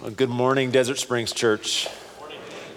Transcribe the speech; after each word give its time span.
Well, 0.00 0.10
good 0.10 0.30
morning, 0.30 0.70
Desert 0.70 0.98
Springs 0.98 1.30
Church. 1.30 1.86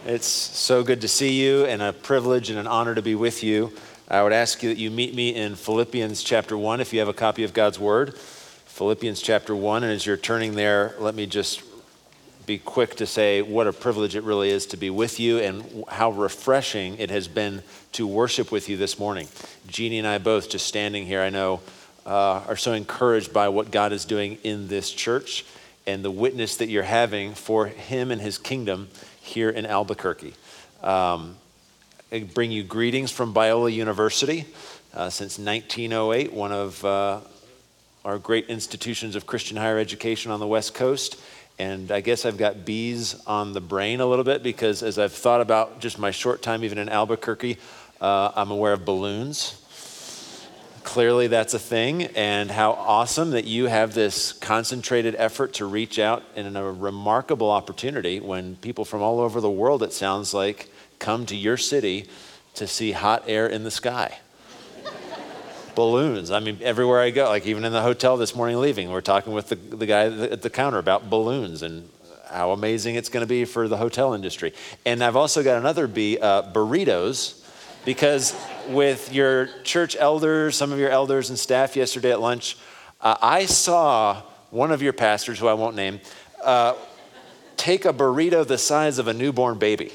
It's 0.05 0.27
so 0.27 0.83
good 0.83 0.99
to 1.01 1.07
see 1.07 1.41
you 1.41 1.63
and 1.63 1.81
a 1.81 1.93
privilege 1.93 2.49
and 2.49 2.59
an 2.59 2.67
honor 2.67 2.95
to 2.95 3.01
be 3.01 3.15
with 3.15 3.45
you. 3.45 3.71
I 4.09 4.21
would 4.23 4.33
ask 4.33 4.61
you 4.61 4.67
that 4.67 4.77
you 4.77 4.91
meet 4.91 5.15
me 5.15 5.33
in 5.33 5.55
Philippians 5.55 6.21
chapter 6.21 6.57
1 6.57 6.81
if 6.81 6.91
you 6.91 6.99
have 6.99 7.07
a 7.07 7.13
copy 7.13 7.45
of 7.45 7.53
God's 7.53 7.79
Word. 7.79 8.17
Philippians 8.17 9.21
chapter 9.21 9.55
1. 9.55 9.83
And 9.83 9.93
as 9.93 10.05
you're 10.05 10.17
turning 10.17 10.55
there, 10.55 10.95
let 10.99 11.15
me 11.15 11.25
just 11.25 11.63
be 12.45 12.57
quick 12.57 12.95
to 12.97 13.05
say 13.05 13.41
what 13.41 13.67
a 13.67 13.73
privilege 13.73 14.17
it 14.17 14.23
really 14.23 14.49
is 14.49 14.65
to 14.65 14.75
be 14.75 14.89
with 14.89 15.17
you 15.17 15.39
and 15.39 15.85
how 15.87 16.11
refreshing 16.11 16.97
it 16.97 17.09
has 17.09 17.29
been 17.29 17.63
to 17.93 18.05
worship 18.05 18.51
with 18.51 18.67
you 18.67 18.75
this 18.75 18.99
morning. 18.99 19.29
Jeannie 19.67 19.99
and 19.99 20.07
I 20.07 20.17
both 20.17 20.49
just 20.49 20.67
standing 20.67 21.05
here, 21.05 21.21
I 21.21 21.29
know, 21.29 21.61
uh, 22.05 22.43
are 22.49 22.57
so 22.57 22.73
encouraged 22.73 23.31
by 23.31 23.47
what 23.47 23.71
God 23.71 23.93
is 23.93 24.03
doing 24.03 24.39
in 24.43 24.67
this 24.67 24.91
church 24.91 25.45
and 25.85 26.03
the 26.03 26.11
witness 26.11 26.57
that 26.57 26.69
you're 26.69 26.83
having 26.83 27.33
for 27.33 27.67
him 27.67 28.11
and 28.11 28.21
his 28.21 28.37
kingdom 28.37 28.89
here 29.21 29.49
in 29.49 29.65
Albuquerque. 29.65 30.33
Um, 30.81 31.37
I 32.11 32.19
bring 32.19 32.51
you 32.51 32.63
greetings 32.63 33.11
from 33.11 33.33
Biola 33.33 33.73
University. 33.73 34.45
Uh, 34.93 35.09
since 35.09 35.39
1908, 35.39 36.31
one 36.31 36.51
of 36.51 36.85
uh, 36.85 37.19
our 38.05 38.19
great 38.19 38.47
institutions 38.47 39.15
of 39.15 39.25
Christian 39.25 39.57
higher 39.57 39.79
education 39.79 40.31
on 40.31 40.39
the 40.39 40.47
West 40.47 40.75
Coast. 40.75 41.19
And 41.57 41.91
I 41.91 42.01
guess 42.01 42.25
I've 42.25 42.37
got 42.37 42.65
bees 42.65 43.15
on 43.25 43.53
the 43.53 43.61
brain 43.61 44.01
a 44.01 44.05
little 44.05 44.25
bit 44.25 44.43
because 44.43 44.83
as 44.83 44.99
I've 44.99 45.13
thought 45.13 45.41
about 45.41 45.79
just 45.79 45.97
my 45.97 46.11
short 46.11 46.41
time 46.41 46.63
even 46.63 46.77
in 46.77 46.89
Albuquerque, 46.89 47.57
uh, 48.01 48.31
I'm 48.35 48.51
aware 48.51 48.73
of 48.73 48.85
balloons 48.85 49.63
clearly 50.93 51.25
that's 51.25 51.55
a 51.55 51.59
thing, 51.59 52.03
and 52.15 52.51
how 52.51 52.73
awesome 52.73 53.31
that 53.31 53.45
you 53.45 53.65
have 53.65 53.95
this 53.95 54.31
concentrated 54.31 55.15
effort 55.17 55.51
to 55.51 55.65
reach 55.65 55.97
out 55.97 56.21
in 56.35 56.55
a 56.55 56.71
remarkable 56.71 57.49
opportunity 57.49 58.19
when 58.19 58.55
people 58.57 58.85
from 58.85 59.01
all 59.01 59.19
over 59.19 59.41
the 59.41 59.49
world, 59.49 59.81
it 59.81 59.91
sounds 59.91 60.35
like, 60.35 60.71
come 60.99 61.25
to 61.25 61.35
your 61.35 61.57
city 61.57 62.07
to 62.53 62.67
see 62.67 62.91
hot 62.91 63.23
air 63.25 63.47
in 63.47 63.63
the 63.63 63.71
sky. 63.71 64.19
balloons. 65.75 66.29
I 66.29 66.39
mean, 66.39 66.59
everywhere 66.61 67.01
I 67.01 67.09
go, 67.09 67.27
like 67.27 67.47
even 67.47 67.65
in 67.65 67.73
the 67.73 67.81
hotel 67.81 68.15
this 68.15 68.35
morning 68.35 68.59
leaving, 68.59 68.91
we're 68.91 69.01
talking 69.01 69.33
with 69.33 69.49
the, 69.49 69.55
the 69.55 69.87
guy 69.87 70.03
at 70.03 70.43
the 70.43 70.49
counter 70.51 70.77
about 70.77 71.09
balloons 71.09 71.63
and 71.63 71.89
how 72.29 72.51
amazing 72.51 72.93
it's 72.93 73.09
going 73.09 73.23
to 73.23 73.27
be 73.27 73.45
for 73.45 73.67
the 73.67 73.77
hotel 73.77 74.13
industry. 74.13 74.53
And 74.85 75.03
I've 75.03 75.15
also 75.15 75.41
got 75.41 75.57
another 75.57 75.87
B, 75.87 76.19
uh, 76.19 76.43
burritos 76.43 77.43
because 77.83 78.35
with 78.69 79.13
your 79.13 79.47
church 79.63 79.95
elders, 79.99 80.55
some 80.55 80.71
of 80.71 80.79
your 80.79 80.89
elders 80.89 81.29
and 81.29 81.37
staff 81.37 81.75
yesterday 81.75 82.11
at 82.11 82.21
lunch, 82.21 82.57
uh, 83.01 83.17
I 83.21 83.45
saw 83.45 84.21
one 84.49 84.71
of 84.71 84.81
your 84.81 84.93
pastors, 84.93 85.39
who 85.39 85.47
I 85.47 85.53
won't 85.53 85.75
name, 85.75 85.99
uh, 86.43 86.75
take 87.57 87.85
a 87.85 87.93
burrito 87.93 88.45
the 88.45 88.57
size 88.57 88.99
of 88.99 89.07
a 89.07 89.13
newborn 89.13 89.59
baby. 89.59 89.91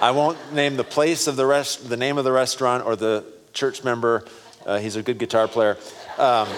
I 0.00 0.10
won't 0.10 0.52
name 0.52 0.76
the 0.76 0.84
place 0.84 1.28
of 1.28 1.36
the 1.36 1.46
rest, 1.46 1.88
the 1.88 1.96
name 1.96 2.18
of 2.18 2.24
the 2.24 2.32
restaurant 2.32 2.84
or 2.84 2.96
the 2.96 3.24
church 3.52 3.84
member. 3.84 4.24
Uh, 4.66 4.78
he's 4.78 4.96
a 4.96 5.02
good 5.02 5.18
guitar 5.18 5.46
player. 5.46 5.76
Um, 6.18 6.48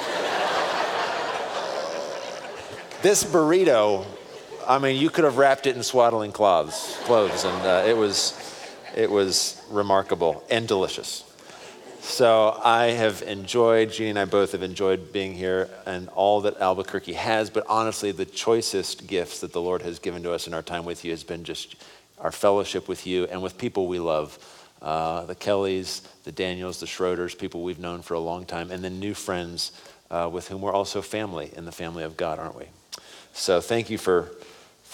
this 3.02 3.22
burrito, 3.22 4.06
I 4.66 4.78
mean, 4.78 5.00
you 5.00 5.10
could 5.10 5.24
have 5.24 5.36
wrapped 5.36 5.66
it 5.66 5.76
in 5.76 5.82
swaddling 5.82 6.32
cloths, 6.32 6.96
clothes, 7.04 7.44
and 7.44 7.66
uh, 7.66 7.84
it 7.86 7.94
was 7.94 8.53
it 8.96 9.10
was 9.10 9.60
remarkable 9.70 10.44
and 10.50 10.66
delicious. 10.68 11.24
So 12.00 12.60
I 12.62 12.88
have 12.88 13.22
enjoyed, 13.22 13.90
Jeannie 13.90 14.10
and 14.10 14.18
I 14.18 14.26
both 14.26 14.52
have 14.52 14.62
enjoyed 14.62 15.10
being 15.10 15.34
here 15.34 15.70
and 15.86 16.08
all 16.10 16.42
that 16.42 16.58
Albuquerque 16.58 17.14
has, 17.14 17.48
but 17.48 17.64
honestly, 17.66 18.12
the 18.12 18.26
choicest 18.26 19.06
gifts 19.06 19.40
that 19.40 19.52
the 19.52 19.60
Lord 19.60 19.80
has 19.82 19.98
given 19.98 20.22
to 20.24 20.32
us 20.32 20.46
in 20.46 20.52
our 20.52 20.62
time 20.62 20.84
with 20.84 21.04
you 21.04 21.12
has 21.12 21.24
been 21.24 21.44
just 21.44 21.76
our 22.18 22.30
fellowship 22.30 22.88
with 22.88 23.06
you 23.06 23.24
and 23.24 23.42
with 23.42 23.56
people 23.56 23.86
we 23.86 23.98
love. 23.98 24.38
Uh, 24.82 25.24
the 25.24 25.34
Kellys, 25.34 26.02
the 26.24 26.32
Daniels, 26.32 26.78
the 26.78 26.86
Schroeders, 26.86 27.36
people 27.38 27.62
we've 27.62 27.78
known 27.78 28.02
for 28.02 28.14
a 28.14 28.20
long 28.20 28.44
time, 28.44 28.70
and 28.70 28.84
then 28.84 29.00
new 29.00 29.14
friends 29.14 29.72
uh, 30.10 30.28
with 30.30 30.48
whom 30.48 30.60
we're 30.60 30.74
also 30.74 31.00
family 31.00 31.50
in 31.56 31.64
the 31.64 31.72
family 31.72 32.04
of 32.04 32.18
God, 32.18 32.38
aren't 32.38 32.54
we? 32.54 32.66
So 33.32 33.62
thank 33.62 33.88
you 33.88 33.96
for 33.96 34.30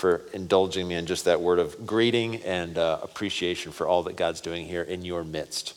for 0.00 0.22
indulging 0.32 0.88
me 0.88 0.94
in 0.94 1.04
just 1.04 1.26
that 1.26 1.42
word 1.42 1.58
of 1.58 1.86
greeting 1.86 2.36
and 2.36 2.78
uh, 2.78 2.98
appreciation 3.02 3.70
for 3.70 3.86
all 3.86 4.02
that 4.04 4.16
God's 4.16 4.40
doing 4.40 4.66
here 4.66 4.82
in 4.82 5.04
your 5.04 5.22
midst. 5.24 5.74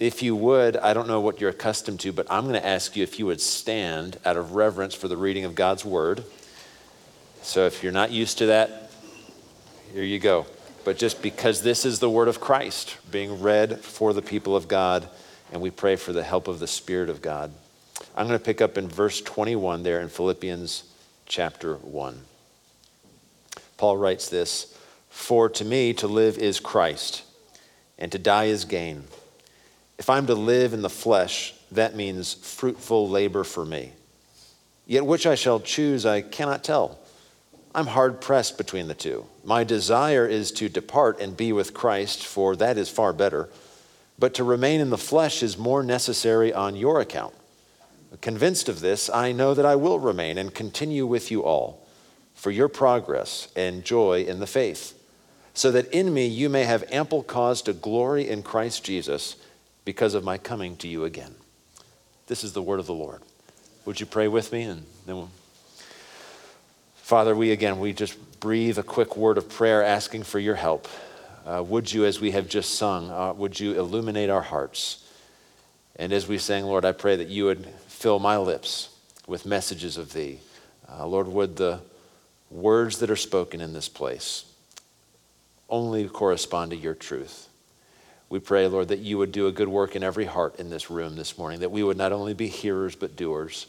If 0.00 0.20
you 0.20 0.34
would, 0.34 0.76
I 0.76 0.92
don't 0.92 1.06
know 1.06 1.20
what 1.20 1.40
you're 1.40 1.50
accustomed 1.50 2.00
to, 2.00 2.12
but 2.12 2.26
I'm 2.28 2.42
going 2.42 2.60
to 2.60 2.66
ask 2.66 2.96
you 2.96 3.04
if 3.04 3.20
you 3.20 3.26
would 3.26 3.40
stand 3.40 4.18
out 4.24 4.36
of 4.36 4.56
reverence 4.56 4.96
for 4.96 5.06
the 5.06 5.16
reading 5.16 5.44
of 5.44 5.54
God's 5.54 5.84
word. 5.84 6.24
So 7.42 7.66
if 7.66 7.84
you're 7.84 7.92
not 7.92 8.10
used 8.10 8.38
to 8.38 8.46
that, 8.46 8.90
here 9.94 10.02
you 10.02 10.18
go. 10.18 10.46
But 10.84 10.98
just 10.98 11.22
because 11.22 11.62
this 11.62 11.84
is 11.84 12.00
the 12.00 12.10
word 12.10 12.26
of 12.26 12.40
Christ 12.40 12.96
being 13.12 13.40
read 13.40 13.78
for 13.78 14.12
the 14.12 14.22
people 14.22 14.56
of 14.56 14.66
God, 14.66 15.08
and 15.52 15.62
we 15.62 15.70
pray 15.70 15.94
for 15.94 16.12
the 16.12 16.24
help 16.24 16.48
of 16.48 16.58
the 16.58 16.66
Spirit 16.66 17.10
of 17.10 17.22
God. 17.22 17.52
I'm 18.16 18.26
going 18.26 18.38
to 18.38 18.44
pick 18.44 18.60
up 18.60 18.76
in 18.76 18.88
verse 18.88 19.20
21 19.20 19.84
there 19.84 20.00
in 20.00 20.08
Philippians 20.08 20.82
chapter 21.26 21.76
1. 21.76 22.31
Paul 23.82 23.96
writes 23.96 24.28
this 24.28 24.78
For 25.08 25.48
to 25.48 25.64
me 25.64 25.92
to 25.94 26.06
live 26.06 26.38
is 26.38 26.60
Christ, 26.60 27.24
and 27.98 28.12
to 28.12 28.18
die 28.18 28.44
is 28.44 28.64
gain. 28.64 29.02
If 29.98 30.08
I'm 30.08 30.24
to 30.28 30.36
live 30.36 30.72
in 30.72 30.82
the 30.82 30.88
flesh, 30.88 31.52
that 31.72 31.96
means 31.96 32.32
fruitful 32.32 33.08
labor 33.08 33.42
for 33.42 33.64
me. 33.64 33.90
Yet 34.86 35.04
which 35.04 35.26
I 35.26 35.34
shall 35.34 35.58
choose, 35.58 36.06
I 36.06 36.20
cannot 36.20 36.62
tell. 36.62 37.00
I'm 37.74 37.88
hard 37.88 38.20
pressed 38.20 38.56
between 38.56 38.86
the 38.86 38.94
two. 38.94 39.26
My 39.42 39.64
desire 39.64 40.28
is 40.28 40.52
to 40.52 40.68
depart 40.68 41.20
and 41.20 41.36
be 41.36 41.52
with 41.52 41.74
Christ, 41.74 42.24
for 42.24 42.54
that 42.54 42.78
is 42.78 42.88
far 42.88 43.12
better. 43.12 43.48
But 44.16 44.32
to 44.34 44.44
remain 44.44 44.80
in 44.80 44.90
the 44.90 44.96
flesh 44.96 45.42
is 45.42 45.58
more 45.58 45.82
necessary 45.82 46.54
on 46.54 46.76
your 46.76 47.00
account. 47.00 47.34
Convinced 48.20 48.68
of 48.68 48.78
this, 48.78 49.10
I 49.10 49.32
know 49.32 49.54
that 49.54 49.66
I 49.66 49.74
will 49.74 49.98
remain 49.98 50.38
and 50.38 50.54
continue 50.54 51.04
with 51.04 51.32
you 51.32 51.42
all 51.42 51.81
for 52.42 52.50
your 52.50 52.66
progress 52.66 53.46
and 53.54 53.84
joy 53.84 54.24
in 54.24 54.40
the 54.40 54.48
faith, 54.48 55.00
so 55.54 55.70
that 55.70 55.88
in 55.92 56.12
me 56.12 56.26
you 56.26 56.48
may 56.48 56.64
have 56.64 56.82
ample 56.90 57.22
cause 57.22 57.62
to 57.62 57.72
glory 57.72 58.28
in 58.28 58.42
Christ 58.42 58.82
Jesus 58.82 59.36
because 59.84 60.14
of 60.14 60.24
my 60.24 60.38
coming 60.38 60.74
to 60.78 60.88
you 60.88 61.04
again. 61.04 61.36
This 62.26 62.42
is 62.42 62.52
the 62.52 62.60
word 62.60 62.80
of 62.80 62.86
the 62.86 62.94
Lord. 62.94 63.22
Would 63.84 64.00
you 64.00 64.06
pray 64.06 64.26
with 64.26 64.50
me? 64.50 64.62
And 64.62 64.84
then 65.06 65.18
we'll... 65.18 65.30
Father, 66.96 67.36
we 67.36 67.52
again, 67.52 67.78
we 67.78 67.92
just 67.92 68.18
breathe 68.40 68.76
a 68.76 68.82
quick 68.82 69.16
word 69.16 69.38
of 69.38 69.48
prayer 69.48 69.84
asking 69.84 70.24
for 70.24 70.40
your 70.40 70.56
help. 70.56 70.88
Uh, 71.46 71.62
would 71.64 71.92
you, 71.92 72.04
as 72.06 72.20
we 72.20 72.32
have 72.32 72.48
just 72.48 72.74
sung, 72.74 73.08
uh, 73.08 73.32
would 73.34 73.60
you 73.60 73.78
illuminate 73.78 74.30
our 74.30 74.42
hearts? 74.42 75.08
And 75.94 76.12
as 76.12 76.26
we 76.26 76.38
sang, 76.38 76.64
Lord, 76.64 76.84
I 76.84 76.90
pray 76.90 77.14
that 77.14 77.28
you 77.28 77.44
would 77.44 77.66
fill 77.86 78.18
my 78.18 78.36
lips 78.36 78.88
with 79.28 79.46
messages 79.46 79.96
of 79.96 80.12
thee. 80.12 80.40
Uh, 80.90 81.06
Lord, 81.06 81.28
would 81.28 81.54
the 81.54 81.82
words 82.52 82.98
that 82.98 83.10
are 83.10 83.16
spoken 83.16 83.60
in 83.60 83.72
this 83.72 83.88
place 83.88 84.44
only 85.68 86.06
correspond 86.06 86.70
to 86.70 86.76
your 86.76 86.94
truth. 86.94 87.48
We 88.28 88.38
pray, 88.38 88.66
Lord, 88.66 88.88
that 88.88 88.98
you 89.00 89.18
would 89.18 89.32
do 89.32 89.46
a 89.46 89.52
good 89.52 89.68
work 89.68 89.96
in 89.96 90.02
every 90.02 90.26
heart 90.26 90.58
in 90.58 90.70
this 90.70 90.90
room 90.90 91.16
this 91.16 91.36
morning, 91.38 91.60
that 91.60 91.70
we 91.70 91.82
would 91.82 91.96
not 91.96 92.12
only 92.12 92.34
be 92.34 92.48
hearers 92.48 92.94
but 92.94 93.16
doers, 93.16 93.66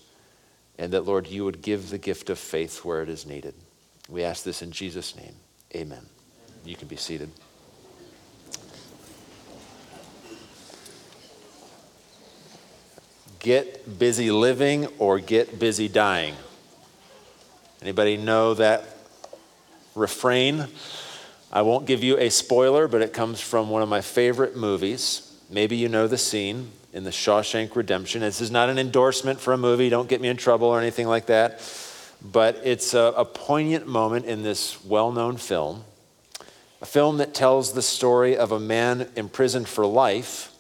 and 0.78 0.94
that, 0.94 1.06
Lord, 1.06 1.28
you 1.28 1.46
would 1.46 1.62
give 1.62 1.90
the 1.90 1.98
gift 1.98 2.30
of 2.30 2.40
faith 2.40 2.84
where 2.84 3.02
it 3.02 3.10
is 3.10 3.26
needed. 3.26 3.54
We 4.10 4.24
ask 4.24 4.44
this 4.44 4.62
in 4.62 4.72
Jesus' 4.72 5.16
name. 5.16 5.36
Amen. 5.76 6.06
You 6.66 6.76
can 6.76 6.88
be 6.88 6.96
seated. 6.96 7.30
Get 13.40 14.00
busy 14.00 14.32
living 14.32 14.88
or 14.98 15.20
get 15.20 15.60
busy 15.60 15.90
dying. 15.90 16.36
Anybody 17.84 18.16
know 18.16 18.54
that 18.54 18.86
refrain? 19.94 20.68
I 21.52 21.64
won't 21.64 21.86
give 21.86 22.02
you 22.02 22.18
a 22.18 22.30
spoiler, 22.30 22.88
but 22.88 23.02
it 23.02 23.12
comes 23.12 23.42
from 23.42 23.70
one 23.70 23.82
of 23.82 23.90
my 23.90 24.00
favorite 24.00 24.56
movies. 24.56 25.38
Maybe 25.50 25.76
you 25.76 25.90
know 25.90 26.08
the 26.08 26.18
scene 26.18 26.72
in 26.94 27.04
the 27.04 27.10
Shawshank 27.10 27.76
Redemption. 27.76 28.22
This 28.22 28.40
is 28.40 28.52
not 28.52 28.70
an 28.70 28.80
endorsement 28.80 29.42
for 29.42 29.52
a 29.52 29.58
movie, 29.58 29.90
don't 29.90 30.08
get 30.08 30.22
me 30.22 30.30
in 30.30 30.38
trouble 30.38 30.68
or 30.68 30.80
anything 30.80 31.10
like 31.10 31.26
that. 31.26 31.60
But 32.22 32.62
it's 32.64 32.94
a, 32.94 33.14
a 33.18 33.26
poignant 33.26 33.86
moment 33.86 34.28
in 34.28 34.44
this 34.44 34.82
well 34.86 35.12
known 35.12 35.36
film, 35.36 35.84
a 36.82 36.86
film 36.86 37.18
that 37.18 37.34
tells 37.34 37.74
the 37.74 37.82
story 37.82 38.38
of 38.38 38.54
a 38.54 38.62
man 38.62 39.10
imprisoned 39.18 39.68
for 39.68 39.86
life 39.86 40.54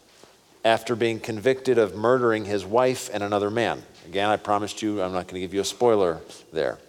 after 0.65 0.93
being 0.93 1.21
convicted 1.21 1.77
of 1.77 1.95
murdering 1.95 2.43
his 2.43 2.65
wife 2.65 3.09
and 3.13 3.23
another 3.23 3.49
man. 3.49 3.81
Again, 4.05 4.29
I 4.29 4.35
promised 4.35 4.81
you 4.81 5.01
I'm 5.01 5.13
not 5.13 5.27
going 5.27 5.35
to 5.35 5.39
give 5.39 5.53
you 5.53 5.61
a 5.61 5.65
spoiler 5.65 6.19
there. 6.51 6.79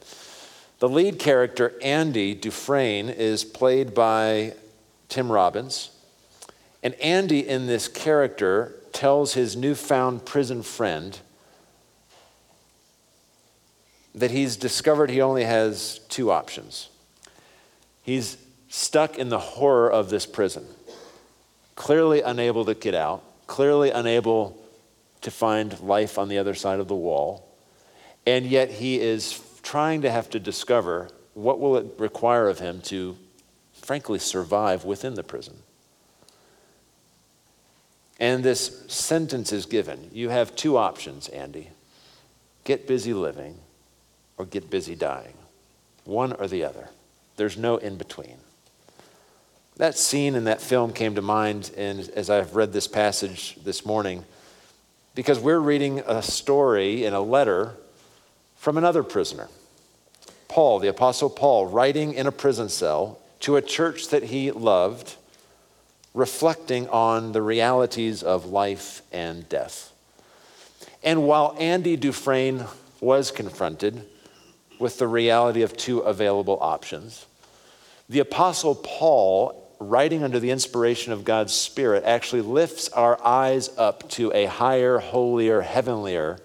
The 0.84 0.90
lead 0.90 1.18
character, 1.18 1.72
Andy 1.80 2.34
Dufresne, 2.34 3.08
is 3.08 3.42
played 3.42 3.94
by 3.94 4.52
Tim 5.08 5.32
Robbins. 5.32 5.88
And 6.82 6.92
Andy, 6.96 7.48
in 7.48 7.66
this 7.66 7.88
character, 7.88 8.74
tells 8.92 9.32
his 9.32 9.56
newfound 9.56 10.26
prison 10.26 10.62
friend 10.62 11.18
that 14.14 14.30
he's 14.30 14.58
discovered 14.58 15.08
he 15.08 15.22
only 15.22 15.44
has 15.44 16.00
two 16.10 16.30
options. 16.30 16.90
He's 18.02 18.36
stuck 18.68 19.16
in 19.16 19.30
the 19.30 19.38
horror 19.38 19.90
of 19.90 20.10
this 20.10 20.26
prison, 20.26 20.66
clearly 21.76 22.20
unable 22.20 22.66
to 22.66 22.74
get 22.74 22.94
out, 22.94 23.24
clearly 23.46 23.88
unable 23.88 24.62
to 25.22 25.30
find 25.30 25.80
life 25.80 26.18
on 26.18 26.28
the 26.28 26.36
other 26.36 26.54
side 26.54 26.78
of 26.78 26.88
the 26.88 26.94
wall, 26.94 27.48
and 28.26 28.44
yet 28.44 28.70
he 28.70 29.00
is 29.00 29.40
trying 29.64 30.02
to 30.02 30.10
have 30.10 30.30
to 30.30 30.38
discover 30.38 31.08
what 31.32 31.58
will 31.58 31.76
it 31.76 31.86
require 31.98 32.48
of 32.48 32.60
him 32.60 32.80
to 32.82 33.16
frankly 33.72 34.20
survive 34.20 34.84
within 34.84 35.14
the 35.14 35.24
prison. 35.24 35.56
And 38.20 38.44
this 38.44 38.84
sentence 38.86 39.52
is 39.52 39.66
given. 39.66 40.10
You 40.12 40.28
have 40.28 40.54
two 40.54 40.76
options, 40.76 41.28
Andy 41.28 41.70
get 42.64 42.86
busy 42.86 43.14
living 43.14 43.58
or 44.36 44.46
get 44.46 44.70
busy 44.70 44.94
dying. 44.94 45.34
One 46.04 46.32
or 46.32 46.48
the 46.48 46.64
other. 46.64 46.88
There's 47.36 47.56
no 47.56 47.76
in 47.76 47.96
between. 47.96 48.38
That 49.76 49.96
scene 49.96 50.34
in 50.34 50.44
that 50.44 50.60
film 50.60 50.92
came 50.92 51.14
to 51.14 51.22
mind 51.22 51.70
and 51.76 52.08
as 52.10 52.30
I've 52.30 52.56
read 52.56 52.72
this 52.72 52.88
passage 52.88 53.56
this 53.64 53.84
morning 53.84 54.24
because 55.14 55.38
we're 55.38 55.60
reading 55.60 56.00
a 56.00 56.22
story 56.22 57.04
in 57.04 57.12
a 57.12 57.20
letter 57.20 57.74
from 58.64 58.78
another 58.78 59.02
prisoner. 59.02 59.46
Paul, 60.48 60.78
the 60.78 60.88
Apostle 60.88 61.28
Paul, 61.28 61.66
writing 61.66 62.14
in 62.14 62.26
a 62.26 62.32
prison 62.32 62.70
cell 62.70 63.18
to 63.40 63.56
a 63.56 63.60
church 63.60 64.08
that 64.08 64.22
he 64.22 64.50
loved, 64.52 65.16
reflecting 66.14 66.88
on 66.88 67.32
the 67.32 67.42
realities 67.42 68.22
of 68.22 68.46
life 68.46 69.02
and 69.12 69.46
death. 69.50 69.92
And 71.02 71.26
while 71.26 71.54
Andy 71.58 71.96
Dufresne 71.98 72.64
was 73.02 73.30
confronted 73.30 74.06
with 74.78 74.96
the 74.96 75.08
reality 75.08 75.60
of 75.60 75.76
two 75.76 75.98
available 75.98 76.56
options, 76.62 77.26
the 78.08 78.20
Apostle 78.20 78.76
Paul, 78.76 79.76
writing 79.78 80.24
under 80.24 80.40
the 80.40 80.50
inspiration 80.50 81.12
of 81.12 81.26
God's 81.26 81.52
Spirit, 81.52 82.02
actually 82.06 82.40
lifts 82.40 82.88
our 82.88 83.22
eyes 83.22 83.68
up 83.76 84.08
to 84.12 84.32
a 84.32 84.46
higher, 84.46 85.00
holier, 85.00 85.60
heavenlier 85.60 86.38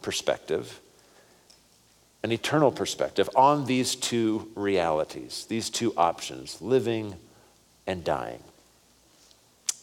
perspective, 0.00 0.80
an 2.26 2.32
eternal 2.32 2.72
perspective 2.72 3.30
on 3.36 3.66
these 3.66 3.94
two 3.94 4.50
realities, 4.56 5.46
these 5.48 5.70
two 5.70 5.94
options, 5.96 6.60
living 6.60 7.14
and 7.86 8.02
dying. 8.02 8.42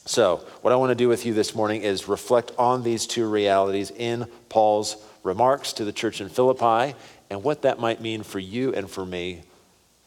So, 0.05 0.45
what 0.61 0.73
I 0.73 0.75
want 0.75 0.89
to 0.89 0.95
do 0.95 1.07
with 1.07 1.25
you 1.25 1.33
this 1.33 1.55
morning 1.55 1.83
is 1.83 2.09
reflect 2.09 2.51
on 2.57 2.83
these 2.83 3.07
two 3.07 3.29
realities 3.29 3.91
in 3.91 4.27
Paul's 4.49 4.97
remarks 5.23 5.71
to 5.71 5.85
the 5.85 5.93
church 5.93 6.19
in 6.19 6.27
Philippi 6.27 6.97
and 7.29 7.43
what 7.43 7.61
that 7.61 7.79
might 7.79 8.01
mean 8.01 8.23
for 8.23 8.39
you 8.39 8.73
and 8.73 8.91
for 8.91 9.05
me 9.05 9.43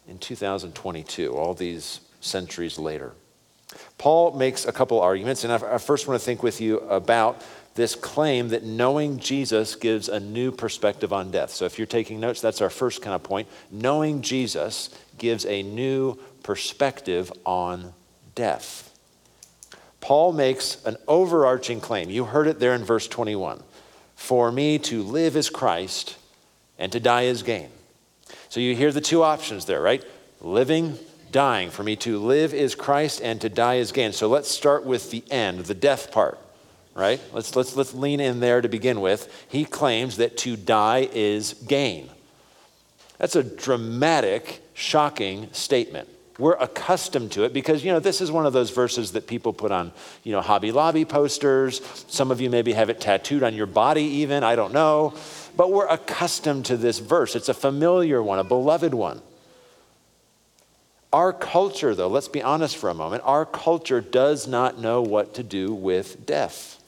in 0.06 0.18
2022, 0.18 1.34
all 1.34 1.54
these 1.54 2.00
centuries 2.20 2.78
later. 2.78 3.12
Paul 3.96 4.36
makes 4.36 4.66
a 4.66 4.72
couple 4.72 5.00
arguments, 5.00 5.42
and 5.42 5.54
I 5.54 5.78
first 5.78 6.06
want 6.06 6.20
to 6.20 6.24
think 6.24 6.42
with 6.42 6.60
you 6.60 6.80
about 6.80 7.40
this 7.76 7.94
claim 7.94 8.48
that 8.48 8.64
knowing 8.64 9.18
Jesus 9.18 9.76
gives 9.76 10.08
a 10.08 10.18
new 10.18 10.50
perspective 10.50 11.12
on 11.12 11.30
death. 11.30 11.50
So, 11.50 11.66
if 11.66 11.78
you're 11.78 11.86
taking 11.86 12.18
notes, 12.18 12.40
that's 12.40 12.60
our 12.60 12.70
first 12.70 13.02
kind 13.02 13.14
of 13.14 13.22
point. 13.22 13.48
Knowing 13.70 14.22
Jesus 14.22 14.90
gives 15.18 15.46
a 15.46 15.62
new 15.62 16.18
perspective 16.42 17.32
on 17.44 17.92
death. 18.34 18.92
Paul 20.00 20.32
makes 20.32 20.84
an 20.84 20.96
overarching 21.08 21.80
claim. 21.80 22.10
You 22.10 22.24
heard 22.24 22.46
it 22.46 22.60
there 22.60 22.74
in 22.74 22.84
verse 22.84 23.08
21. 23.08 23.62
For 24.14 24.52
me 24.52 24.78
to 24.80 25.02
live 25.02 25.36
is 25.36 25.50
Christ 25.50 26.16
and 26.78 26.92
to 26.92 27.00
die 27.00 27.22
is 27.22 27.42
gain. 27.42 27.68
So 28.48 28.60
you 28.60 28.76
hear 28.76 28.92
the 28.92 29.00
two 29.00 29.22
options 29.22 29.64
there, 29.64 29.82
right? 29.82 30.04
Living, 30.40 30.98
dying. 31.32 31.70
For 31.70 31.82
me 31.82 31.96
to 31.96 32.18
live 32.18 32.54
is 32.54 32.74
Christ 32.74 33.20
and 33.20 33.40
to 33.40 33.48
die 33.48 33.74
is 33.74 33.92
gain. 33.92 34.12
So 34.12 34.28
let's 34.28 34.50
start 34.50 34.84
with 34.84 35.10
the 35.10 35.24
end, 35.30 35.60
the 35.60 35.74
death 35.74 36.12
part, 36.12 36.38
right? 36.96 37.20
Let's, 37.32 37.54
let's, 37.54 37.76
let's 37.76 37.94
lean 37.94 38.18
in 38.18 38.40
there 38.40 38.60
to 38.60 38.68
begin 38.68 39.00
with. 39.00 39.46
He 39.48 39.64
claims 39.64 40.16
that 40.16 40.36
to 40.38 40.56
die 40.56 41.08
is 41.12 41.52
gain. 41.52 42.10
That's 43.18 43.36
a 43.36 43.44
dramatic, 43.44 44.62
shocking 44.74 45.52
statement 45.52 46.08
we're 46.38 46.54
accustomed 46.54 47.32
to 47.32 47.44
it 47.44 47.52
because 47.52 47.84
you 47.84 47.92
know 47.92 47.98
this 47.98 48.20
is 48.20 48.30
one 48.30 48.46
of 48.46 48.52
those 48.52 48.70
verses 48.70 49.12
that 49.12 49.26
people 49.26 49.52
put 49.52 49.72
on 49.72 49.92
you 50.22 50.32
know 50.32 50.40
hobby 50.40 50.72
lobby 50.72 51.04
posters 51.04 51.80
some 52.08 52.30
of 52.30 52.40
you 52.40 52.50
maybe 52.50 52.72
have 52.72 52.90
it 52.90 53.00
tattooed 53.00 53.42
on 53.42 53.54
your 53.54 53.66
body 53.66 54.02
even 54.02 54.44
i 54.44 54.54
don't 54.54 54.72
know 54.72 55.14
but 55.56 55.72
we're 55.72 55.88
accustomed 55.88 56.64
to 56.64 56.76
this 56.76 56.98
verse 56.98 57.34
it's 57.34 57.48
a 57.48 57.54
familiar 57.54 58.22
one 58.22 58.38
a 58.38 58.44
beloved 58.44 58.92
one 58.92 59.20
our 61.12 61.32
culture 61.32 61.94
though 61.94 62.08
let's 62.08 62.28
be 62.28 62.42
honest 62.42 62.76
for 62.76 62.90
a 62.90 62.94
moment 62.94 63.22
our 63.24 63.46
culture 63.46 64.00
does 64.00 64.46
not 64.46 64.78
know 64.78 65.00
what 65.00 65.34
to 65.34 65.42
do 65.42 65.72
with 65.72 66.26
death 66.26 66.82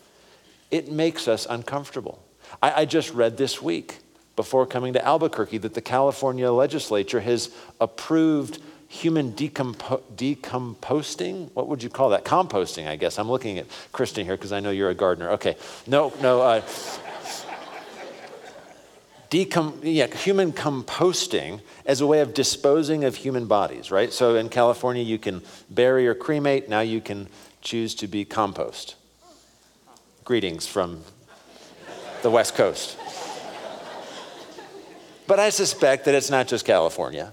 it 0.71 0.91
makes 0.91 1.29
us 1.29 1.47
uncomfortable 1.49 2.23
i, 2.63 2.83
I 2.83 2.85
just 2.85 3.13
read 3.13 3.37
this 3.37 3.61
week 3.63 3.99
before 4.37 4.67
coming 4.67 4.93
to 4.93 5.05
albuquerque 5.05 5.59
that 5.59 5.75
the 5.75 5.81
california 5.81 6.51
legislature 6.51 7.21
has 7.21 7.51
approved 7.81 8.61
human 8.89 9.33
decompo- 9.33 10.03
decomposting. 10.17 11.51
What 11.53 11.69
would 11.69 11.83
you 11.83 11.91
call 11.91 12.11
that? 12.11 12.25
Composting, 12.25 12.89
I 12.89 12.97
guess. 12.97 13.19
I'm 13.19 13.31
looking 13.31 13.59
at 13.59 13.67
Kristen 13.93 14.25
here 14.25 14.37
because 14.37 14.51
I 14.51 14.61
know 14.61 14.71
you're 14.71 14.91
a 14.91 14.95
gardener. 14.95 15.31
Okay. 15.33 15.57
No, 15.87 16.13
no. 16.23 16.41
Uh, 16.41 16.63
decom- 19.31 19.79
yeah, 19.83 20.07
human 20.07 20.53
composting 20.53 21.61
as 21.85 22.01
a 22.01 22.07
way 22.07 22.21
of 22.21 22.33
disposing 22.33 23.05
of 23.05 23.15
human 23.15 23.47
bodies, 23.47 23.91
right? 23.91 24.13
So 24.13 24.37
in 24.37 24.49
California, 24.49 25.03
you 25.03 25.19
can 25.19 25.43
bury 25.69 26.09
or 26.09 26.15
cremate. 26.15 26.69
Now 26.69 26.81
you 26.81 27.03
can 27.03 27.29
choose 27.61 27.95
to 27.97 28.07
be 28.07 28.25
compost. 28.25 28.97
Greetings 30.29 30.67
from 30.67 31.03
the 32.23 32.31
West 32.31 32.55
Coast. 32.55 32.99
But 35.27 35.39
I 35.39 35.49
suspect 35.49 36.05
that 36.05 36.15
it's 36.15 36.31
not 36.31 36.47
just 36.47 36.65
California 36.65 37.33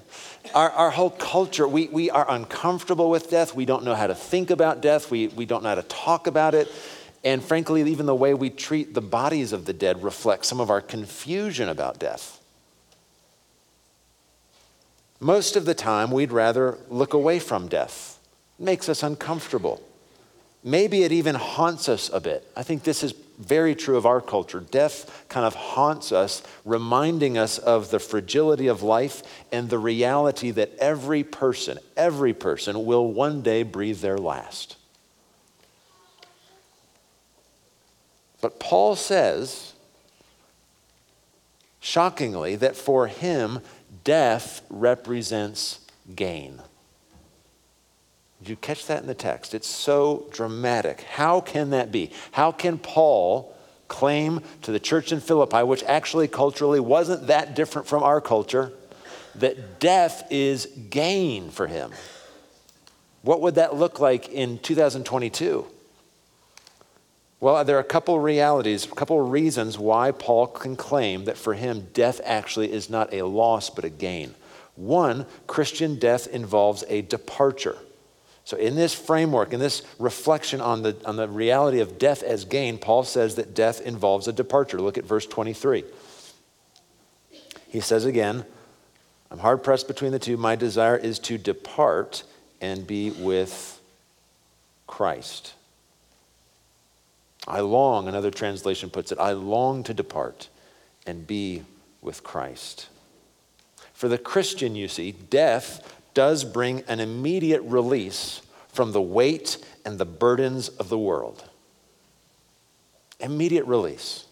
our, 0.56 0.72
our 0.72 0.90
whole 0.90 1.10
culture, 1.10 1.68
we, 1.68 1.88
we 1.88 2.10
are 2.10 2.26
uncomfortable 2.30 3.10
with 3.10 3.30
death. 3.30 3.54
We 3.54 3.66
don't 3.66 3.84
know 3.84 3.94
how 3.94 4.08
to 4.08 4.16
think 4.16 4.50
about 4.50 4.82
death. 4.82 5.12
We, 5.12 5.28
we 5.28 5.46
don't 5.46 5.64
know 5.64 5.70
how 5.70 5.76
to 5.76 5.84
talk 5.84 6.28
about 6.28 6.56
it. 6.56 6.72
And 7.24 7.44
frankly, 7.44 7.82
even 7.82 8.06
the 8.06 8.16
way 8.16 8.34
we 8.34 8.50
treat 8.50 8.94
the 8.94 9.02
bodies 9.02 9.52
of 9.52 9.66
the 9.66 9.74
dead 9.74 10.02
reflects 10.02 10.48
some 10.48 10.62
of 10.62 10.70
our 10.70 10.82
confusion 10.82 11.68
about 11.68 12.00
death. 12.00 12.40
Most 15.20 15.56
of 15.56 15.66
the 15.66 15.74
time, 15.74 16.12
we'd 16.12 16.32
rather 16.32 16.78
look 16.90 17.14
away 17.14 17.40
from 17.40 17.68
death. 17.68 18.20
It 18.60 18.64
makes 18.64 18.88
us 18.88 19.04
uncomfortable. 19.04 19.82
Maybe 20.68 21.04
it 21.04 21.12
even 21.12 21.36
haunts 21.36 21.88
us 21.88 22.10
a 22.12 22.20
bit. 22.20 22.52
I 22.56 22.64
think 22.64 22.82
this 22.82 23.04
is 23.04 23.14
very 23.38 23.76
true 23.76 23.98
of 23.98 24.08
our 24.08 24.20
culture. 24.20 24.60
Death 24.60 25.26
kind 25.30 25.46
of 25.46 25.54
haunts 25.54 26.12
us, 26.12 26.42
reminding 26.66 27.38
us 27.38 27.60
of 27.60 27.92
the 27.92 28.00
fragility 28.00 28.66
of 28.66 28.82
life 28.82 29.22
and 29.52 29.70
the 29.70 29.78
reality 29.78 30.50
that 30.50 30.76
every 30.80 31.24
person, 31.24 31.78
every 31.96 32.34
person 32.34 32.84
will 32.84 33.14
one 33.14 33.44
day 33.44 33.62
breathe 33.62 34.00
their 34.00 34.18
last. 34.18 34.78
But 38.42 38.60
Paul 38.60 38.96
says, 38.96 39.74
shockingly, 41.80 42.56
that 42.56 42.76
for 42.76 43.06
him, 43.06 43.60
death 44.04 44.64
represents 44.72 45.80
gain. 46.16 46.60
Did 48.40 48.50
you 48.50 48.56
catch 48.56 48.86
that 48.88 49.02
in 49.02 49.08
the 49.08 49.14
text? 49.14 49.54
It's 49.54 49.68
so 49.68 50.28
dramatic. 50.32 51.02
How 51.02 51.42
can 51.42 51.70
that 51.72 51.92
be? 51.92 52.12
How 52.32 52.52
can 52.52 52.78
Paul 52.78 53.56
claim 53.88 54.42
to 54.64 54.72
the 54.72 54.80
church 54.80 55.12
in 55.12 55.20
Philippi, 55.20 55.64
which 55.64 55.84
actually 55.84 56.28
culturally 56.28 56.80
wasn't 56.80 57.28
that 57.28 57.56
different 57.56 57.88
from 57.88 58.04
our 58.04 58.20
culture, 58.20 58.74
that 59.36 59.80
death 59.80 60.28
is 60.30 60.68
gain 60.90 61.50
for 61.50 61.68
him? 61.68 61.92
What 63.22 63.42
would 63.42 63.56
that 63.56 63.76
look 63.76 64.00
like 64.00 64.30
in 64.30 64.60
2022? 64.60 65.66
Well, 67.40 67.64
there 67.66 67.78
are 67.78 67.82
a 67.82 67.84
couple 67.84 68.20
realities, 68.20 68.86
a 68.86 68.90
couple 68.90 69.20
reasons 69.22 69.78
why 69.78 70.12
Paul 70.12 70.48
can 70.48 70.76
claim 70.76 71.26
that 71.26 71.38
for 71.38 71.54
him, 71.54 71.88
death 71.94 72.22
actually 72.24 72.72
is 72.72 72.90
not 72.90 73.14
a 73.14 73.24
loss 73.24 73.70
but 73.70 73.86
a 73.86 73.90
gain. 73.90 74.36
One, 74.76 75.26
Christian 75.48 76.00
death 76.00 76.28
involves 76.28 76.84
a 76.88 77.02
departure. 77.02 77.78
So, 78.46 78.58
in 78.58 78.76
this 78.76 78.94
framework, 78.94 79.54
in 79.54 79.60
this 79.60 79.82
reflection 79.98 80.62
on 80.62 80.84
the, 80.84 80.96
on 81.04 81.16
the 81.16 81.28
reality 81.28 81.80
of 81.80 81.98
death 81.98 82.22
as 82.22 82.46
gain, 82.46 82.78
Paul 82.78 83.04
says 83.04 83.36
that 83.36 83.56
death 83.56 83.82
involves 83.82 84.28
a 84.28 84.34
departure. 84.34 84.80
Look 84.80 85.00
at 85.00 85.04
verse 85.04 85.26
23. 85.26 85.84
He 87.68 87.80
says 87.80 88.06
again, 88.06 88.46
I'm 89.32 89.40
hard 89.40 89.64
pressed 89.64 89.88
between 89.88 90.12
the 90.12 90.20
two. 90.20 90.38
My 90.38 90.56
desire 90.56 90.96
is 90.96 91.18
to 91.20 91.40
depart 91.40 92.24
and 92.62 92.86
be 92.86 93.10
with 93.10 93.82
Christ. 94.86 95.56
I 97.48 97.62
long, 97.62 98.08
another 98.08 98.32
translation 98.32 98.92
puts 98.92 99.12
it, 99.12 99.20
I 99.20 99.32
long 99.32 99.84
to 99.84 99.94
depart 99.94 100.50
and 101.08 101.26
be 101.26 101.64
with 102.02 102.24
Christ. 102.24 102.90
For 103.94 104.08
the 104.08 104.18
Christian, 104.18 104.76
you 104.76 104.88
see, 104.88 105.12
death 105.12 105.95
does 106.16 106.44
bring 106.44 106.82
an 106.88 107.00
immediate 107.00 107.62
release 107.62 108.42
from 108.70 108.92
the 108.92 109.02
weight 109.02 109.64
and 109.86 110.00
the 110.00 110.06
burdens 110.06 110.70
of 110.70 110.90
the 110.90 110.98
world. 110.98 111.44
Immediate 113.20 113.66
release. 113.66 114.26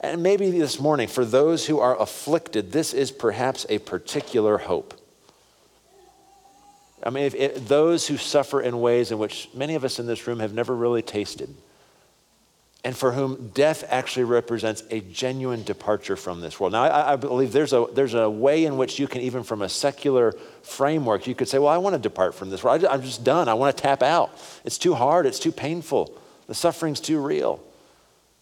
And 0.00 0.22
maybe 0.22 0.50
this 0.50 0.78
morning, 0.78 1.08
for 1.08 1.24
those 1.24 1.66
who 1.66 1.80
are 1.80 2.00
afflicted, 2.00 2.72
this 2.72 2.94
is 2.94 3.10
perhaps 3.10 3.66
a 3.68 3.78
particular 3.78 4.58
hope. 4.58 4.94
I 7.02 7.10
mean, 7.10 7.24
if, 7.24 7.34
if, 7.34 7.68
those 7.68 8.06
who 8.06 8.16
suffer 8.16 8.60
in 8.60 8.80
ways 8.80 9.10
in 9.10 9.18
which 9.18 9.48
many 9.54 9.74
of 9.74 9.84
us 9.84 9.98
in 9.98 10.06
this 10.06 10.26
room 10.26 10.40
have 10.40 10.54
never 10.54 10.74
really 10.74 11.02
tasted, 11.02 11.54
and 12.82 12.96
for 12.96 13.12
whom 13.12 13.48
death 13.48 13.84
actually 13.88 14.24
represents 14.24 14.82
a 14.90 15.00
genuine 15.00 15.62
departure 15.62 16.16
from 16.16 16.40
this 16.40 16.58
world. 16.58 16.72
Now, 16.72 16.84
I, 16.84 17.12
I, 17.12 17.16
believe 17.16 17.52
there's 17.52 17.74
a, 17.74 17.86
there's 17.92 18.14
a 18.14 18.28
way 18.28 18.64
in 18.64 18.78
which 18.78 18.98
you 18.98 19.06
can, 19.06 19.20
even 19.20 19.42
from 19.42 19.60
a 19.60 19.68
secular 19.68 20.32
framework, 20.62 21.26
you 21.26 21.34
could 21.34 21.48
say, 21.48 21.58
Well, 21.58 21.68
I 21.68 21.76
want 21.76 21.94
to 21.94 22.00
depart 22.00 22.34
from 22.34 22.48
this 22.48 22.64
world. 22.64 22.84
I'm 22.86 23.02
just 23.02 23.22
done. 23.22 23.48
I 23.48 23.54
want 23.54 23.76
to 23.76 23.82
tap 23.82 24.02
out. 24.02 24.30
It's 24.64 24.78
too 24.78 24.94
hard. 24.94 25.26
It's 25.26 25.38
too 25.38 25.52
painful. 25.52 26.18
The 26.46 26.54
suffering's 26.54 27.00
too 27.00 27.20
real. 27.20 27.62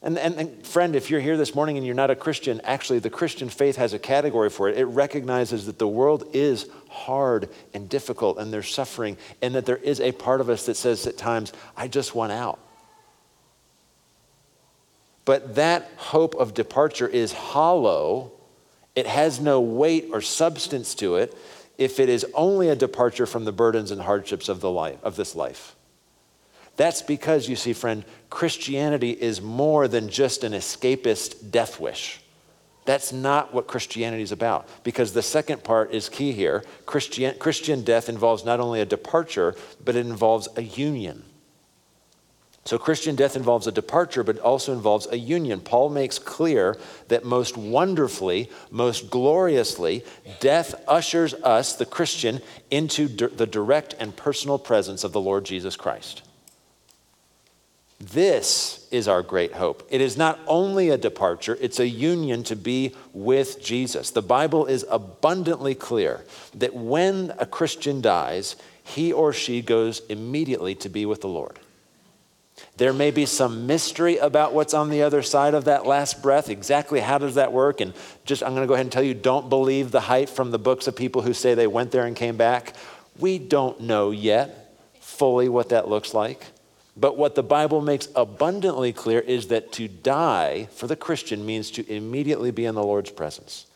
And, 0.01 0.17
and, 0.17 0.37
and, 0.37 0.65
friend, 0.65 0.95
if 0.95 1.11
you're 1.11 1.21
here 1.21 1.37
this 1.37 1.57
morning 1.57 1.77
and 1.77 1.85
you're 1.85 1.97
not 1.97 2.11
a 2.11 2.15
Christian, 2.15 2.61
actually, 2.63 3.01
the 3.01 3.11
Christian 3.11 3.49
faith 3.49 3.75
has 3.75 3.93
a 3.93 3.99
category 3.99 4.49
for 4.49 4.69
it. 4.69 4.79
It 4.79 4.85
recognizes 4.85 5.67
that 5.67 5.81
the 5.81 5.89
world 5.89 6.31
is 6.33 6.67
hard 6.89 7.49
and 7.75 7.89
difficult 7.89 8.39
and 8.39 8.53
there's 8.53 8.73
suffering, 8.73 9.17
and 9.43 9.57
that 9.57 9.67
there 9.67 9.77
is 9.77 10.01
a 10.01 10.13
part 10.13 10.41
of 10.41 10.49
us 10.49 10.67
that 10.67 10.77
says 10.77 11.05
at 11.09 11.19
times, 11.19 11.53
I 11.77 11.89
just 11.89 12.15
want 12.15 12.31
out. 12.31 12.61
But 15.29 15.57
that 15.57 15.91
hope 15.97 16.37
of 16.37 16.55
departure 16.55 17.07
is 17.07 17.35
hollow, 17.35 18.33
it 18.97 19.07
has 19.07 19.39
no 19.39 19.61
weight 19.61 20.09
or 20.11 20.23
substance 20.23 20.95
to 20.95 21.17
it 21.17 21.37
if 21.77 22.01
it 22.01 22.09
is 22.09 22.25
only 22.33 22.71
a 22.71 22.75
departure 22.75 23.27
from 23.27 23.45
the 23.45 23.53
burdens 23.53 23.91
and 23.91 24.01
hardships 24.01 24.49
of, 24.49 24.63
the 24.63 24.71
life, 24.71 24.97
of 25.03 25.17
this 25.17 25.37
life. 25.37 25.77
That's 26.77 27.03
because, 27.03 27.47
you 27.47 27.57
see, 27.57 27.75
friend, 27.75 28.07
Christianity 28.31 29.11
is 29.11 29.43
more 29.43 29.87
than 29.87 30.09
just 30.09 30.45
an 30.45 30.53
escapist 30.53 31.51
death 31.51 31.79
wish. 31.79 32.23
That's 32.87 33.13
not 33.13 33.53
what 33.53 33.67
Christianity 33.67 34.23
is 34.23 34.33
about. 34.33 34.67
Because 34.83 35.13
the 35.13 35.21
second 35.21 35.63
part 35.63 35.93
is 35.93 36.09
key 36.09 36.33
here. 36.33 36.65
Christian, 36.87 37.37
Christian 37.39 37.83
death 37.83 38.09
involves 38.09 38.47
not 38.47 38.61
only 38.61 38.81
a 38.81 38.87
departure, 38.87 39.55
but 39.85 39.95
it 39.95 40.07
involves 40.07 40.49
a 40.57 40.63
union. 40.63 41.23
So, 42.69 42.77
Christian 42.77 43.17
death 43.17 43.35
involves 43.35 43.67
a 43.67 43.73
departure, 43.73 44.23
but 44.23 44.39
also 44.41 44.75
involves 44.75 45.07
a 45.07 45.17
union. 45.17 45.61
Paul 45.61 45.89
makes 45.89 46.19
clear 46.19 46.77
that 47.09 47.25
most 47.25 47.57
wonderfully, 47.57 48.51
most 48.71 49.09
gloriously, 49.09 50.05
death 50.39 50.75
ushers 50.87 51.33
us, 51.33 51.75
the 51.77 51.87
Christian, 51.87 52.43
into 52.71 53.09
the 53.09 53.47
direct 53.47 53.95
and 53.99 54.15
personal 54.15 54.59
presence 54.59 55.03
of 55.03 55.13
the 55.13 55.21
Lord 55.21 55.47
Jesus 55.47 55.77
Christ. 55.77 56.21
This 57.99 58.87
is 58.91 59.09
our 59.09 59.23
great 59.23 59.55
hope. 59.55 59.89
It 59.89 60.03
is 60.03 60.19
not 60.19 60.39
only 60.47 60.91
a 60.91 60.99
departure, 60.99 61.57
it's 61.63 61.81
a 61.81 61.89
union 61.89 62.43
to 62.43 62.55
be 62.55 62.95
with 63.15 63.65
Jesus. 63.65 64.11
The 64.11 64.21
Bible 64.21 64.67
is 64.67 64.85
abundantly 64.91 65.75
clear 65.75 66.23
that 66.55 66.75
when 66.75 67.33
a 67.39 67.47
Christian 67.47 68.03
dies, 68.03 68.57
he 68.85 69.11
or 69.11 69.33
she 69.33 69.63
goes 69.63 70.03
immediately 70.11 70.75
to 70.75 70.91
be 70.91 71.07
with 71.07 71.23
the 71.23 71.29
Lord. 71.29 71.59
There 72.77 72.93
may 72.93 73.11
be 73.11 73.27
some 73.27 73.67
mystery 73.67 74.19
about 74.19 74.55
what's 74.55 74.75
on 74.75 74.91
the 74.91 75.03
other 75.03 75.23
side 75.23 75.55
of 75.55 75.65
that 75.65 75.87
last 75.87 76.23
breath. 76.23 76.49
Exactly 76.49 77.01
how 77.01 77.19
does 77.19 77.35
that 77.35 77.53
work? 77.53 77.81
And 77.81 77.93
just, 78.25 78.43
I'm 78.43 78.51
going 78.51 78.63
to 78.63 78.69
go 78.69 78.75
ahead 78.75 78.87
and 78.87 78.93
tell 78.93 79.03
you 79.03 79.15
don't 79.15 79.49
believe 79.49 79.91
the 79.91 80.01
hype 80.01 80.29
from 80.29 80.51
the 80.51 80.59
books 80.59 80.87
of 80.87 80.95
people 80.95 81.23
who 81.23 81.35
say 81.35 81.55
they 81.55 81.67
went 81.67 81.91
there 81.91 82.07
and 82.07 82.15
came 82.15 82.37
back. 82.37 82.75
We 83.19 83.39
don't 83.39 83.81
know 83.81 84.11
yet 84.11 84.77
fully 85.01 85.49
what 85.49 85.71
that 85.71 85.89
looks 85.89 86.15
like. 86.15 86.47
But 86.97 87.17
what 87.17 87.35
the 87.35 87.43
Bible 87.43 87.81
makes 87.81 88.09
abundantly 88.17 88.93
clear 88.93 89.21
is 89.21 89.49
that 89.49 89.73
to 89.73 89.87
die 89.87 90.69
for 90.73 90.87
the 90.87 90.97
Christian 90.97 91.47
means 91.47 91.71
to 91.73 91.93
immediately 91.93 92.51
be 92.51 92.65
in 92.65 92.75
the 92.75 92.83
Lord's 92.83 93.11
presence. 93.11 93.67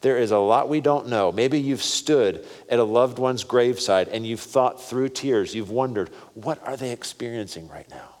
There 0.00 0.18
is 0.18 0.30
a 0.30 0.38
lot 0.38 0.68
we 0.68 0.80
don't 0.80 1.08
know. 1.08 1.30
Maybe 1.32 1.60
you've 1.60 1.82
stood 1.82 2.46
at 2.68 2.78
a 2.78 2.84
loved 2.84 3.18
one's 3.18 3.44
graveside 3.44 4.08
and 4.08 4.26
you've 4.26 4.40
thought 4.40 4.82
through 4.82 5.10
tears. 5.10 5.54
You've 5.54 5.70
wondered, 5.70 6.08
what 6.34 6.66
are 6.66 6.76
they 6.76 6.90
experiencing 6.90 7.68
right 7.68 7.88
now? 7.88 8.16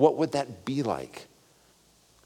What 0.00 0.16
would 0.16 0.32
that 0.32 0.64
be 0.64 0.82
like? 0.82 1.26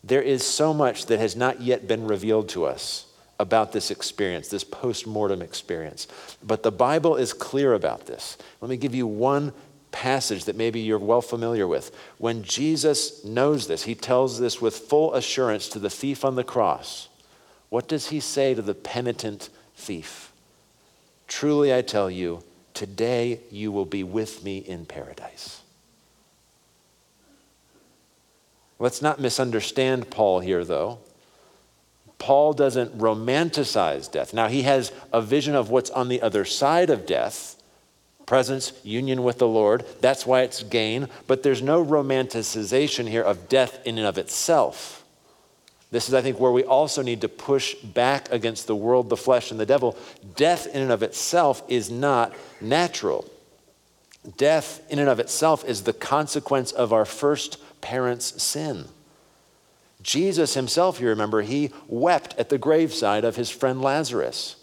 There 0.05 0.23
is 0.23 0.47
so 0.47 0.73
much 0.73 1.07
that 1.07 1.19
has 1.19 1.35
not 1.35 1.61
yet 1.61 1.89
been 1.89 2.07
revealed 2.07 2.49
to 2.51 2.67
us 2.67 3.07
about 3.41 3.73
this 3.73 3.91
experience, 3.91 4.47
this 4.47 4.63
post 4.63 5.09
mortem 5.09 5.43
experience. 5.43 6.07
But 6.41 6.63
the 6.63 6.71
Bible 6.71 7.17
is 7.17 7.33
clear 7.33 7.75
about 7.75 8.07
this. 8.07 8.39
Let 8.61 8.71
me 8.71 8.77
give 8.77 8.95
you 8.95 9.09
one 9.09 9.53
passage 9.91 10.45
that 10.45 10.55
maybe 10.55 10.79
you're 10.79 11.01
well 11.01 11.21
familiar 11.21 11.67
with. 11.67 11.93
When 12.19 12.45
Jesus 12.45 13.25
knows 13.25 13.67
this, 13.67 13.83
he 13.83 13.97
tells 13.97 14.39
this 14.39 14.61
with 14.61 14.79
full 14.79 15.13
assurance 15.13 15.69
to 15.71 15.81
the 15.81 15.91
thief 15.91 16.25
on 16.25 16.37
the 16.37 16.45
cross. 16.45 17.09
What 17.71 17.89
does 17.89 18.07
he 18.07 18.21
say 18.21 18.55
to 18.55 18.63
the 18.63 18.75
penitent 18.75 19.49
thief? 19.75 20.33
Truly, 21.27 21.75
I 21.75 21.83
tell 21.83 22.09
you, 22.09 22.45
today 22.73 23.41
you 23.51 23.73
will 23.73 23.85
be 23.85 24.05
with 24.05 24.45
me 24.45 24.59
in 24.59 24.87
paradise. 24.87 25.64
Let's 28.79 29.03
not 29.03 29.21
misunderstand 29.21 30.11
Paul 30.11 30.41
here, 30.41 30.65
though. 30.65 30.99
Paul 32.19 32.53
doesn't 32.55 32.99
romanticize 32.99 34.11
death. 34.11 34.33
Now, 34.33 34.49
he 34.49 34.63
has 34.63 34.93
a 35.13 35.21
vision 35.21 35.55
of 35.55 35.71
what's 35.71 35.91
on 35.91 36.09
the 36.09 36.23
other 36.23 36.45
side 36.45 36.91
of 36.91 37.07
death 37.07 37.61
presence, 38.27 38.73
union 38.83 39.23
with 39.23 39.39
the 39.39 39.47
Lord. 39.47 39.85
That's 40.01 40.27
why 40.27 40.43
it's 40.43 40.63
gain. 40.63 41.09
But 41.27 41.43
there's 41.43 41.63
no 41.63 41.85
romanticization 41.85 43.09
here 43.09 43.23
of 43.23 43.49
death 43.49 43.79
in 43.87 43.99
and 43.99 44.07
of 44.07 44.19
itself. 44.19 45.05
This 45.91 46.09
is, 46.09 46.15
I 46.15 46.23
think, 46.23 46.41
where 46.41 46.51
we 46.51 46.65
also 46.65 47.03
need 47.03 47.21
to 47.21 47.29
push 47.29 47.75
back 47.75 48.33
against 48.33 48.67
the 48.67 48.75
world, 48.75 49.09
the 49.11 49.17
flesh, 49.17 49.51
and 49.51 49.61
the 49.61 49.67
devil. 49.67 49.97
Death 50.35 50.67
in 50.67 50.83
and 50.83 50.91
of 50.91 51.03
itself 51.03 51.63
is 51.69 51.91
not 51.91 52.35
natural. 52.61 53.31
Death 54.37 54.81
in 54.91 54.99
and 54.99 55.09
of 55.09 55.21
itself 55.21 55.65
is 55.65 55.83
the 55.83 55.93
consequence 55.93 56.73
of 56.73 56.93
our 56.93 57.05
first 57.05 57.59
parent's 57.85 58.43
sin. 58.43 58.87
Jesus 60.03 60.55
himself, 60.55 61.01
you 61.01 61.09
remember, 61.09 61.43
he 61.43 61.71
wept 61.87 62.35
at 62.39 62.49
the 62.49 62.57
graveside 62.57 63.25
of 63.25 63.37
his 63.37 63.51
friend 63.51 63.83
Lazarus. 63.83 64.57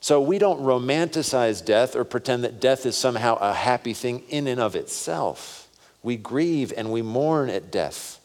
So 0.00 0.20
we 0.20 0.38
don't 0.38 0.60
romanticize 0.60 1.64
death 1.64 1.96
or 1.96 2.04
pretend 2.04 2.44
that 2.44 2.60
death 2.60 2.84
is 2.84 2.94
somehow 2.94 3.36
a 3.36 3.54
happy 3.54 3.94
thing 3.94 4.22
in 4.28 4.46
and 4.46 4.60
of 4.60 4.76
itself. 4.76 5.68
We 6.02 6.18
grieve 6.18 6.74
and 6.76 6.92
we 6.92 7.00
mourn 7.00 7.48
at 7.48 7.72
death. 7.72 8.20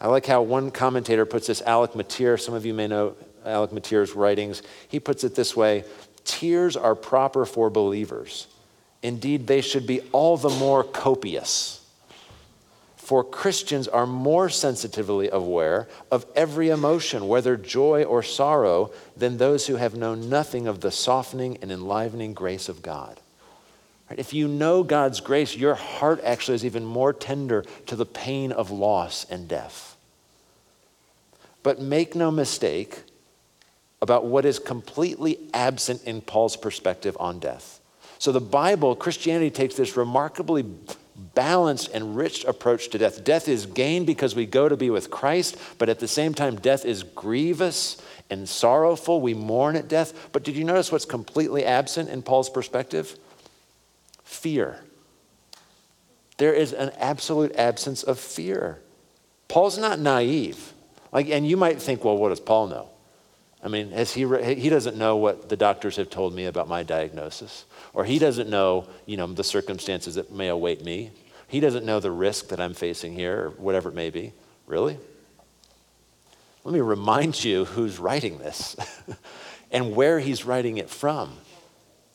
I 0.00 0.08
like 0.08 0.24
how 0.24 0.40
one 0.40 0.70
commentator 0.70 1.26
puts 1.26 1.46
this, 1.48 1.60
Alec 1.60 1.94
Motyer. 1.94 2.38
Some 2.38 2.54
of 2.54 2.64
you 2.64 2.72
may 2.72 2.86
know 2.86 3.16
Alec 3.44 3.70
Motyer's 3.70 4.14
writings. 4.14 4.62
He 4.88 4.98
puts 4.98 5.24
it 5.24 5.34
this 5.34 5.54
way 5.54 5.84
Tears 6.24 6.74
are 6.74 6.94
proper 6.94 7.44
for 7.44 7.68
believers. 7.68 8.46
Indeed, 9.02 9.46
they 9.46 9.60
should 9.60 9.86
be 9.86 10.00
all 10.12 10.38
the 10.38 10.48
more 10.48 10.82
copious 10.82 11.83
for 13.04 13.22
Christians 13.22 13.86
are 13.86 14.06
more 14.06 14.48
sensitively 14.48 15.28
aware 15.28 15.88
of 16.10 16.24
every 16.34 16.70
emotion, 16.70 17.28
whether 17.28 17.54
joy 17.54 18.02
or 18.02 18.22
sorrow, 18.22 18.92
than 19.14 19.36
those 19.36 19.66
who 19.66 19.76
have 19.76 19.94
known 19.94 20.30
nothing 20.30 20.66
of 20.66 20.80
the 20.80 20.90
softening 20.90 21.58
and 21.60 21.70
enlivening 21.70 22.32
grace 22.32 22.66
of 22.66 22.80
God. 22.80 23.20
Right? 24.08 24.18
If 24.18 24.32
you 24.32 24.48
know 24.48 24.82
God's 24.82 25.20
grace, 25.20 25.54
your 25.54 25.74
heart 25.74 26.22
actually 26.24 26.54
is 26.54 26.64
even 26.64 26.86
more 26.86 27.12
tender 27.12 27.66
to 27.88 27.94
the 27.94 28.06
pain 28.06 28.52
of 28.52 28.70
loss 28.70 29.26
and 29.28 29.46
death. 29.46 29.98
But 31.62 31.82
make 31.82 32.14
no 32.14 32.30
mistake 32.30 33.02
about 34.00 34.24
what 34.24 34.46
is 34.46 34.58
completely 34.58 35.38
absent 35.52 36.02
in 36.04 36.22
Paul's 36.22 36.56
perspective 36.56 37.18
on 37.20 37.38
death. 37.38 37.80
So 38.18 38.32
the 38.32 38.40
Bible, 38.40 38.96
Christianity 38.96 39.50
takes 39.50 39.74
this 39.74 39.94
remarkably 39.94 40.64
balanced 41.16 41.90
and 41.92 42.16
rich 42.16 42.44
approach 42.44 42.88
to 42.90 42.98
death. 42.98 43.24
Death 43.24 43.48
is 43.48 43.66
gain 43.66 44.04
because 44.04 44.34
we 44.34 44.46
go 44.46 44.68
to 44.68 44.76
be 44.76 44.90
with 44.90 45.10
Christ, 45.10 45.56
but 45.78 45.88
at 45.88 46.00
the 46.00 46.08
same 46.08 46.34
time, 46.34 46.56
death 46.56 46.84
is 46.84 47.02
grievous 47.02 48.00
and 48.30 48.48
sorrowful. 48.48 49.20
We 49.20 49.34
mourn 49.34 49.76
at 49.76 49.88
death. 49.88 50.30
But 50.32 50.44
did 50.44 50.56
you 50.56 50.64
notice 50.64 50.90
what's 50.90 51.04
completely 51.04 51.64
absent 51.64 52.08
in 52.08 52.22
Paul's 52.22 52.50
perspective? 52.50 53.16
Fear. 54.24 54.80
There 56.38 56.52
is 56.52 56.72
an 56.72 56.90
absolute 56.98 57.54
absence 57.54 58.02
of 58.02 58.18
fear. 58.18 58.80
Paul's 59.46 59.78
not 59.78 60.00
naive. 60.00 60.72
Like, 61.12 61.28
and 61.28 61.46
you 61.46 61.56
might 61.56 61.80
think, 61.80 62.04
well, 62.04 62.16
what 62.16 62.30
does 62.30 62.40
Paul 62.40 62.66
know? 62.66 62.88
I 63.64 63.68
mean, 63.68 63.90
he, 63.92 64.54
he 64.54 64.68
doesn't 64.68 64.98
know 64.98 65.16
what 65.16 65.48
the 65.48 65.56
doctors 65.56 65.96
have 65.96 66.10
told 66.10 66.34
me 66.34 66.44
about 66.44 66.68
my 66.68 66.82
diagnosis, 66.82 67.64
or 67.94 68.04
he 68.04 68.18
doesn't 68.18 68.50
know, 68.50 68.86
you 69.06 69.16
know, 69.16 69.26
the 69.26 69.42
circumstances 69.42 70.16
that 70.16 70.30
may 70.30 70.48
await 70.48 70.84
me. 70.84 71.12
He 71.48 71.60
doesn't 71.60 71.86
know 71.86 71.98
the 71.98 72.10
risk 72.10 72.48
that 72.48 72.60
I'm 72.60 72.74
facing 72.74 73.14
here, 73.14 73.46
or 73.46 73.50
whatever 73.50 73.88
it 73.88 73.94
may 73.94 74.10
be. 74.10 74.34
Really? 74.66 74.98
Let 76.62 76.74
me 76.74 76.80
remind 76.80 77.42
you 77.42 77.64
who's 77.64 77.98
writing 77.98 78.38
this. 78.38 78.76
and 79.70 79.96
where 79.96 80.20
he's 80.20 80.44
writing 80.44 80.76
it 80.76 80.88
from 80.88 81.32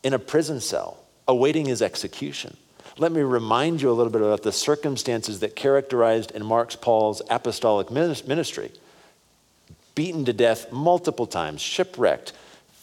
in 0.03 0.13
a 0.13 0.19
prison 0.19 0.61
cell, 0.61 1.03
awaiting 1.27 1.65
his 1.65 1.81
execution. 1.81 2.55
Let 2.97 3.11
me 3.11 3.21
remind 3.21 3.81
you 3.81 3.89
a 3.89 3.93
little 3.93 4.11
bit 4.11 4.21
about 4.21 4.43
the 4.43 4.51
circumstances 4.51 5.39
that 5.39 5.55
characterized 5.55 6.31
and 6.33 6.45
marks 6.45 6.75
Paul's 6.75 7.21
apostolic 7.29 7.91
ministry. 7.91 8.71
Beaten 9.99 10.23
to 10.23 10.31
death 10.31 10.71
multiple 10.71 11.27
times, 11.27 11.59
shipwrecked, 11.59 12.31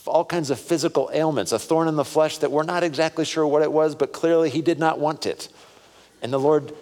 all 0.05 0.23
kinds 0.23 0.51
of 0.51 0.61
physical 0.61 1.09
ailments, 1.15 1.51
a 1.51 1.59
thorn 1.59 1.89
in 1.89 1.97
the 1.97 2.05
flesh 2.05 2.37
that 2.37 2.53
we're 2.53 2.63
not 2.63 2.83
exactly 2.83 3.25
sure 3.25 3.47
what 3.47 3.63
it 3.63 3.73
was, 3.73 3.95
but 3.95 4.13
clearly 4.13 4.51
he 4.51 4.61
did 4.61 4.79
not 4.79 4.99
want 4.99 5.25
it. 5.25 5.49
And 6.21 6.31
the 6.31 6.39
Lord 6.39 6.75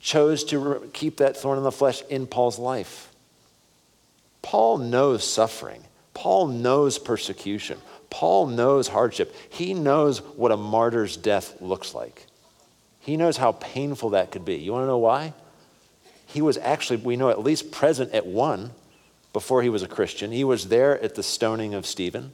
chose 0.00 0.42
to 0.46 0.90
keep 0.92 1.18
that 1.18 1.36
thorn 1.36 1.58
in 1.58 1.62
the 1.62 1.70
flesh 1.70 2.02
in 2.10 2.26
Paul's 2.26 2.58
life. 2.58 3.14
Paul 4.42 4.78
knows 4.78 5.22
suffering. 5.22 5.84
Paul 6.12 6.48
knows 6.48 6.98
persecution. 6.98 7.78
Paul 8.10 8.48
knows 8.48 8.88
hardship. 8.88 9.32
He 9.48 9.74
knows 9.74 10.18
what 10.22 10.50
a 10.50 10.56
martyr's 10.56 11.16
death 11.16 11.54
looks 11.60 11.94
like. 11.94 12.26
He 12.98 13.16
knows 13.16 13.36
how 13.36 13.52
painful 13.52 14.10
that 14.10 14.32
could 14.32 14.44
be. 14.44 14.56
You 14.56 14.72
want 14.72 14.82
to 14.82 14.88
know 14.88 14.98
why? 14.98 15.34
He 16.26 16.42
was 16.42 16.58
actually, 16.58 16.96
we 16.96 17.14
know, 17.14 17.30
at 17.30 17.44
least 17.44 17.70
present 17.70 18.10
at 18.10 18.26
one 18.26 18.72
before 19.32 19.62
he 19.62 19.68
was 19.68 19.82
a 19.82 19.88
Christian. 19.88 20.32
He 20.32 20.44
was 20.44 20.68
there 20.68 21.00
at 21.02 21.14
the 21.14 21.22
stoning 21.22 21.74
of 21.74 21.86
Stephen. 21.86 22.32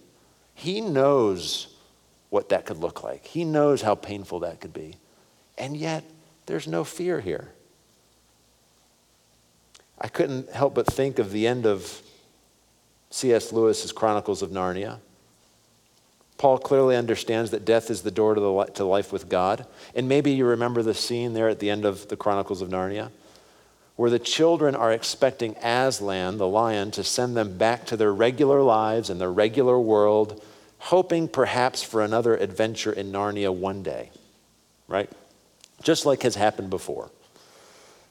He 0.54 0.80
knows 0.80 1.74
what 2.30 2.48
that 2.48 2.66
could 2.66 2.78
look 2.78 3.02
like, 3.04 3.26
he 3.26 3.44
knows 3.44 3.82
how 3.82 3.94
painful 3.94 4.40
that 4.40 4.60
could 4.60 4.72
be. 4.72 4.96
And 5.56 5.76
yet, 5.76 6.04
there's 6.46 6.66
no 6.66 6.82
fear 6.82 7.20
here. 7.20 7.52
I 10.00 10.08
couldn't 10.08 10.50
help 10.50 10.74
but 10.74 10.86
think 10.86 11.18
of 11.18 11.30
the 11.30 11.46
end 11.46 11.64
of 11.64 12.02
C.S. 13.10 13.52
Lewis's 13.52 13.92
Chronicles 13.92 14.42
of 14.42 14.50
Narnia. 14.50 14.98
Paul 16.36 16.58
clearly 16.58 16.96
understands 16.96 17.52
that 17.52 17.64
death 17.64 17.90
is 17.90 18.02
the 18.02 18.10
door 18.10 18.34
to, 18.34 18.40
the, 18.40 18.64
to 18.74 18.84
life 18.84 19.12
with 19.12 19.28
God. 19.28 19.66
And 19.94 20.08
maybe 20.08 20.32
you 20.32 20.44
remember 20.44 20.82
the 20.82 20.94
scene 20.94 21.32
there 21.32 21.48
at 21.48 21.60
the 21.60 21.70
end 21.70 21.84
of 21.84 22.08
the 22.08 22.16
Chronicles 22.16 22.60
of 22.60 22.68
Narnia, 22.68 23.12
where 23.96 24.10
the 24.10 24.18
children 24.18 24.74
are 24.74 24.92
expecting 24.92 25.54
Aslan, 25.62 26.38
the 26.38 26.48
lion, 26.48 26.90
to 26.92 27.04
send 27.04 27.36
them 27.36 27.56
back 27.56 27.86
to 27.86 27.96
their 27.96 28.12
regular 28.12 28.60
lives 28.62 29.08
and 29.08 29.20
their 29.20 29.32
regular 29.32 29.78
world, 29.78 30.42
hoping 30.78 31.28
perhaps 31.28 31.82
for 31.82 32.02
another 32.02 32.36
adventure 32.36 32.92
in 32.92 33.12
Narnia 33.12 33.54
one 33.54 33.82
day, 33.82 34.10
right? 34.88 35.10
Just 35.82 36.06
like 36.06 36.22
has 36.22 36.34
happened 36.34 36.70
before. 36.70 37.10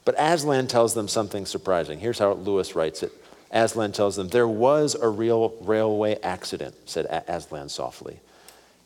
But 0.04 0.14
Aslan 0.18 0.68
tells 0.68 0.94
them 0.94 1.08
something 1.08 1.46
surprising. 1.46 1.98
Here's 1.98 2.18
how 2.18 2.32
Lewis 2.32 2.74
writes 2.74 3.02
it. 3.02 3.12
Aslan 3.50 3.92
tells 3.92 4.16
them, 4.16 4.28
There 4.28 4.48
was 4.48 4.94
a 4.94 5.08
real 5.08 5.54
railway 5.60 6.18
accident, 6.22 6.74
said 6.86 7.06
Aslan 7.28 7.68
softly. 7.68 8.20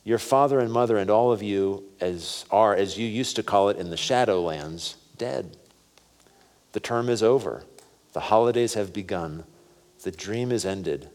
Your 0.04 0.18
father 0.18 0.58
and 0.60 0.72
mother 0.72 0.96
and 0.96 1.10
all 1.10 1.32
of 1.32 1.42
you 1.42 1.84
as, 2.00 2.44
are, 2.50 2.74
as 2.74 2.98
you 2.98 3.06
used 3.06 3.36
to 3.36 3.42
call 3.42 3.68
it 3.68 3.76
in 3.78 3.90
the 3.90 3.96
Shadowlands, 3.96 4.94
dead. 5.16 5.56
The 6.72 6.80
term 6.80 7.08
is 7.08 7.22
over. 7.22 7.64
The 8.12 8.20
holidays 8.20 8.74
have 8.74 8.92
begun. 8.92 9.44
The 10.02 10.10
dream 10.10 10.52
is 10.52 10.64
ended. 10.64 11.08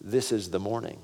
This 0.00 0.32
is 0.32 0.50
the 0.50 0.58
morning. 0.58 0.98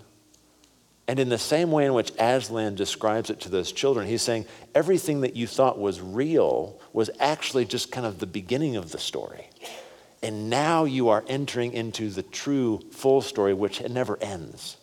And 1.06 1.18
in 1.18 1.28
the 1.28 1.38
same 1.38 1.70
way 1.70 1.84
in 1.84 1.92
which 1.92 2.12
Aslan 2.18 2.76
describes 2.76 3.28
it 3.28 3.40
to 3.40 3.50
those 3.50 3.72
children, 3.72 4.06
he's 4.06 4.22
saying 4.22 4.46
everything 4.74 5.20
that 5.20 5.36
you 5.36 5.46
thought 5.46 5.78
was 5.78 6.00
real 6.00 6.80
was 6.92 7.10
actually 7.20 7.66
just 7.66 7.92
kind 7.92 8.06
of 8.06 8.18
the 8.18 8.26
beginning 8.26 8.76
of 8.76 8.90
the 8.90 8.98
story. 8.98 9.50
And 10.22 10.48
now 10.48 10.84
you 10.84 11.10
are 11.10 11.22
entering 11.28 11.74
into 11.74 12.08
the 12.08 12.22
true 12.22 12.80
full 12.90 13.20
story, 13.20 13.52
which 13.52 13.82
never 13.82 14.16
ends. 14.22 14.78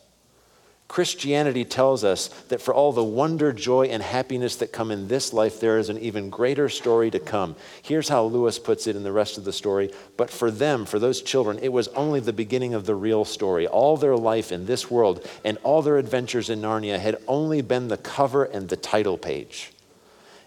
Christianity 0.92 1.64
tells 1.64 2.04
us 2.04 2.28
that 2.50 2.62
for 2.62 2.74
all 2.74 2.92
the 2.92 3.02
wonder, 3.02 3.54
joy, 3.54 3.86
and 3.86 4.04
happiness 4.04 4.58
that 4.58 4.74
come 4.74 4.92
in 4.92 5.08
this 5.08 5.32
life, 5.32 5.62
there 5.62 5.78
is 5.78 5.88
an 5.88 5.98
even 6.00 6.30
greater 6.30 6.68
story 6.68 7.10
to 7.12 7.18
come. 7.18 7.56
Here's 7.82 8.10
how 8.10 8.26
Lewis 8.26 8.60
puts 8.60 8.88
it 8.88 8.98
in 8.98 9.04
the 9.04 9.12
rest 9.14 9.38
of 9.38 9.46
the 9.46 9.54
story. 9.54 9.94
But 10.18 10.30
for 10.30 10.52
them, 10.52 10.84
for 10.84 11.00
those 11.00 11.22
children, 11.22 11.60
it 11.62 11.72
was 11.72 11.88
only 11.96 12.20
the 12.20 12.34
beginning 12.34 12.74
of 12.74 12.86
the 12.86 12.96
real 12.96 13.24
story. 13.24 13.66
All 13.66 13.96
their 13.96 14.18
life 14.18 14.52
in 14.52 14.66
this 14.66 14.92
world 14.92 15.26
and 15.46 15.58
all 15.64 15.82
their 15.82 15.98
adventures 15.98 16.50
in 16.50 16.60
Narnia 16.60 17.00
had 17.00 17.24
only 17.26 17.62
been 17.62 17.88
the 17.88 17.96
cover 17.96 18.44
and 18.44 18.68
the 18.68 18.76
title 18.76 19.18
page. 19.18 19.72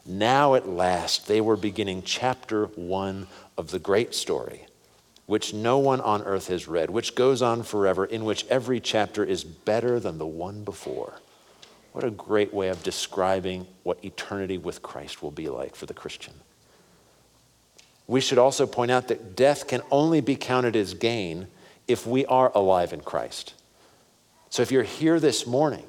Now, 0.04 0.56
at 0.56 0.68
last, 0.68 1.26
they 1.26 1.40
were 1.40 1.56
beginning 1.56 2.02
chapter 2.02 2.66
one 2.66 3.28
of 3.56 3.70
the 3.70 3.78
great 3.78 4.14
story 4.14 4.66
which 5.26 5.54
no 5.54 5.78
one 5.78 6.00
on 6.00 6.22
earth 6.22 6.48
has 6.48 6.68
read, 6.68 6.90
which 6.90 7.14
goes 7.14 7.40
on 7.40 7.62
forever, 7.62 8.04
in 8.04 8.24
which 8.24 8.46
every 8.48 8.80
chapter 8.80 9.24
is 9.24 9.42
better 9.44 9.98
than 9.98 10.18
the 10.18 10.26
one 10.26 10.64
before. 10.64 11.14
What 11.92 12.04
a 12.04 12.10
great 12.10 12.52
way 12.52 12.68
of 12.68 12.82
describing 12.82 13.66
what 13.84 14.04
eternity 14.04 14.58
with 14.58 14.82
Christ 14.82 15.22
will 15.22 15.30
be 15.30 15.48
like 15.48 15.76
for 15.76 15.86
the 15.86 15.94
Christian. 15.94 16.34
We 18.06 18.20
should 18.20 18.38
also 18.38 18.66
point 18.66 18.90
out 18.90 19.08
that 19.08 19.34
death 19.36 19.66
can 19.66 19.80
only 19.90 20.20
be 20.20 20.36
counted 20.36 20.76
as 20.76 20.92
gain 20.92 21.46
if 21.88 22.06
we 22.06 22.26
are 22.26 22.52
alive 22.54 22.92
in 22.92 23.00
Christ. 23.00 23.54
So 24.50 24.62
if 24.62 24.70
you're 24.70 24.82
here 24.82 25.18
this 25.20 25.46
morning 25.46 25.86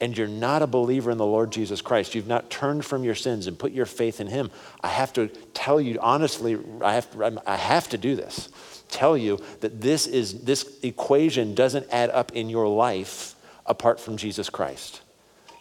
and 0.00 0.16
you're 0.16 0.28
not 0.28 0.62
a 0.62 0.66
believer 0.66 1.10
in 1.10 1.18
the 1.18 1.26
Lord 1.26 1.52
Jesus 1.52 1.82
Christ, 1.82 2.14
you've 2.14 2.26
not 2.26 2.50
turned 2.50 2.84
from 2.84 3.04
your 3.04 3.14
sins 3.14 3.46
and 3.46 3.58
put 3.58 3.72
your 3.72 3.86
faith 3.86 4.20
in 4.20 4.26
Him, 4.26 4.50
I 4.82 4.88
have 4.88 5.12
to 5.14 5.28
tell 5.28 5.80
you 5.80 5.98
honestly, 6.00 6.58
I 6.82 6.94
have 6.94 7.10
to, 7.12 7.42
I 7.46 7.56
have 7.56 7.88
to 7.90 7.98
do 7.98 8.16
this 8.16 8.48
tell 8.90 9.16
you 9.16 9.38
that 9.60 9.80
this 9.80 10.06
is 10.06 10.42
this 10.42 10.78
equation 10.82 11.54
doesn't 11.54 11.86
add 11.90 12.10
up 12.10 12.32
in 12.32 12.50
your 12.50 12.68
life 12.68 13.34
apart 13.66 14.00
from 14.00 14.16
Jesus 14.16 14.50
Christ. 14.50 15.00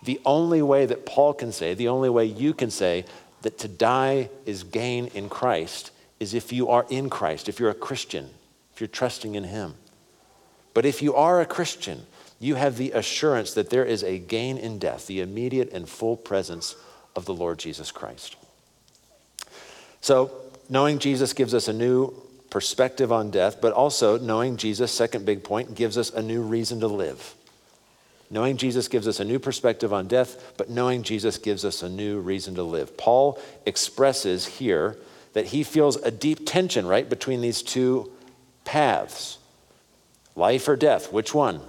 The 0.04 0.20
only 0.26 0.62
way 0.62 0.86
that 0.86 1.06
Paul 1.06 1.34
can 1.34 1.52
say, 1.52 1.74
the 1.74 1.90
only 1.90 2.10
way 2.10 2.26
you 2.26 2.54
can 2.54 2.72
say 2.72 3.06
that 3.42 3.58
to 3.60 3.68
die 3.68 4.30
is 4.46 4.64
gain 4.64 5.08
in 5.08 5.30
Christ 5.30 5.92
is 6.20 6.34
if 6.34 6.52
you 6.52 6.70
are 6.70 6.86
in 6.90 7.10
Christ, 7.10 7.48
if 7.48 7.60
you're 7.60 7.70
a 7.70 7.76
Christian, 7.76 8.30
if 8.74 8.82
you're 8.82 8.88
trusting 8.88 9.36
in 9.36 9.46
him. 9.46 9.76
But 10.74 10.86
if 10.86 11.02
you 11.02 11.16
are 11.16 11.42
a 11.42 11.46
Christian, 11.46 12.06
you 12.40 12.56
have 12.56 12.78
the 12.78 12.92
assurance 12.92 13.54
that 13.54 13.70
there 13.70 13.86
is 13.86 14.04
a 14.04 14.18
gain 14.18 14.58
in 14.58 14.80
death, 14.80 15.08
the 15.08 15.20
immediate 15.20 15.72
and 15.74 15.88
full 15.88 16.16
presence 16.16 16.76
of 17.16 17.26
the 17.26 17.34
Lord 17.34 17.60
Jesus 17.60 17.92
Christ. 17.92 18.38
So, 20.02 20.32
knowing 20.70 21.00
Jesus 21.00 21.34
gives 21.34 21.54
us 21.54 21.68
a 21.68 21.74
new 21.74 22.14
perspective 22.50 23.12
on 23.12 23.30
death, 23.30 23.60
but 23.62 23.74
also 23.74 24.18
knowing 24.18 24.58
Jesus, 24.58 24.92
second 24.92 25.26
big 25.26 25.44
point, 25.44 25.76
gives 25.76 25.98
us 25.98 26.12
a 26.12 26.22
new 26.22 26.42
reason 26.42 26.80
to 26.80 26.88
live. 26.88 27.36
Knowing 28.32 28.58
Jesus 28.58 28.88
gives 28.88 29.08
us 29.08 29.20
a 29.20 29.26
new 29.26 29.40
perspective 29.40 29.92
on 29.92 30.08
death, 30.08 30.54
but 30.56 30.70
knowing 30.70 31.04
Jesus 31.04 31.38
gives 31.38 31.66
us 31.66 31.84
a 31.84 31.90
new 31.90 32.20
reason 32.20 32.56
to 32.56 32.64
live. 32.64 32.96
Paul 32.96 33.42
expresses 33.66 34.46
here 34.46 34.98
that 35.34 35.48
he 35.48 35.64
feels 35.64 35.98
a 35.98 36.12
deep 36.12 36.46
tension, 36.46 36.86
right, 36.86 37.10
between 37.10 37.42
these 37.42 37.62
two 37.62 38.12
paths 38.66 39.38
life 40.36 40.68
or 40.70 40.78
death, 40.78 41.12
which 41.12 41.34
one? 41.34 41.60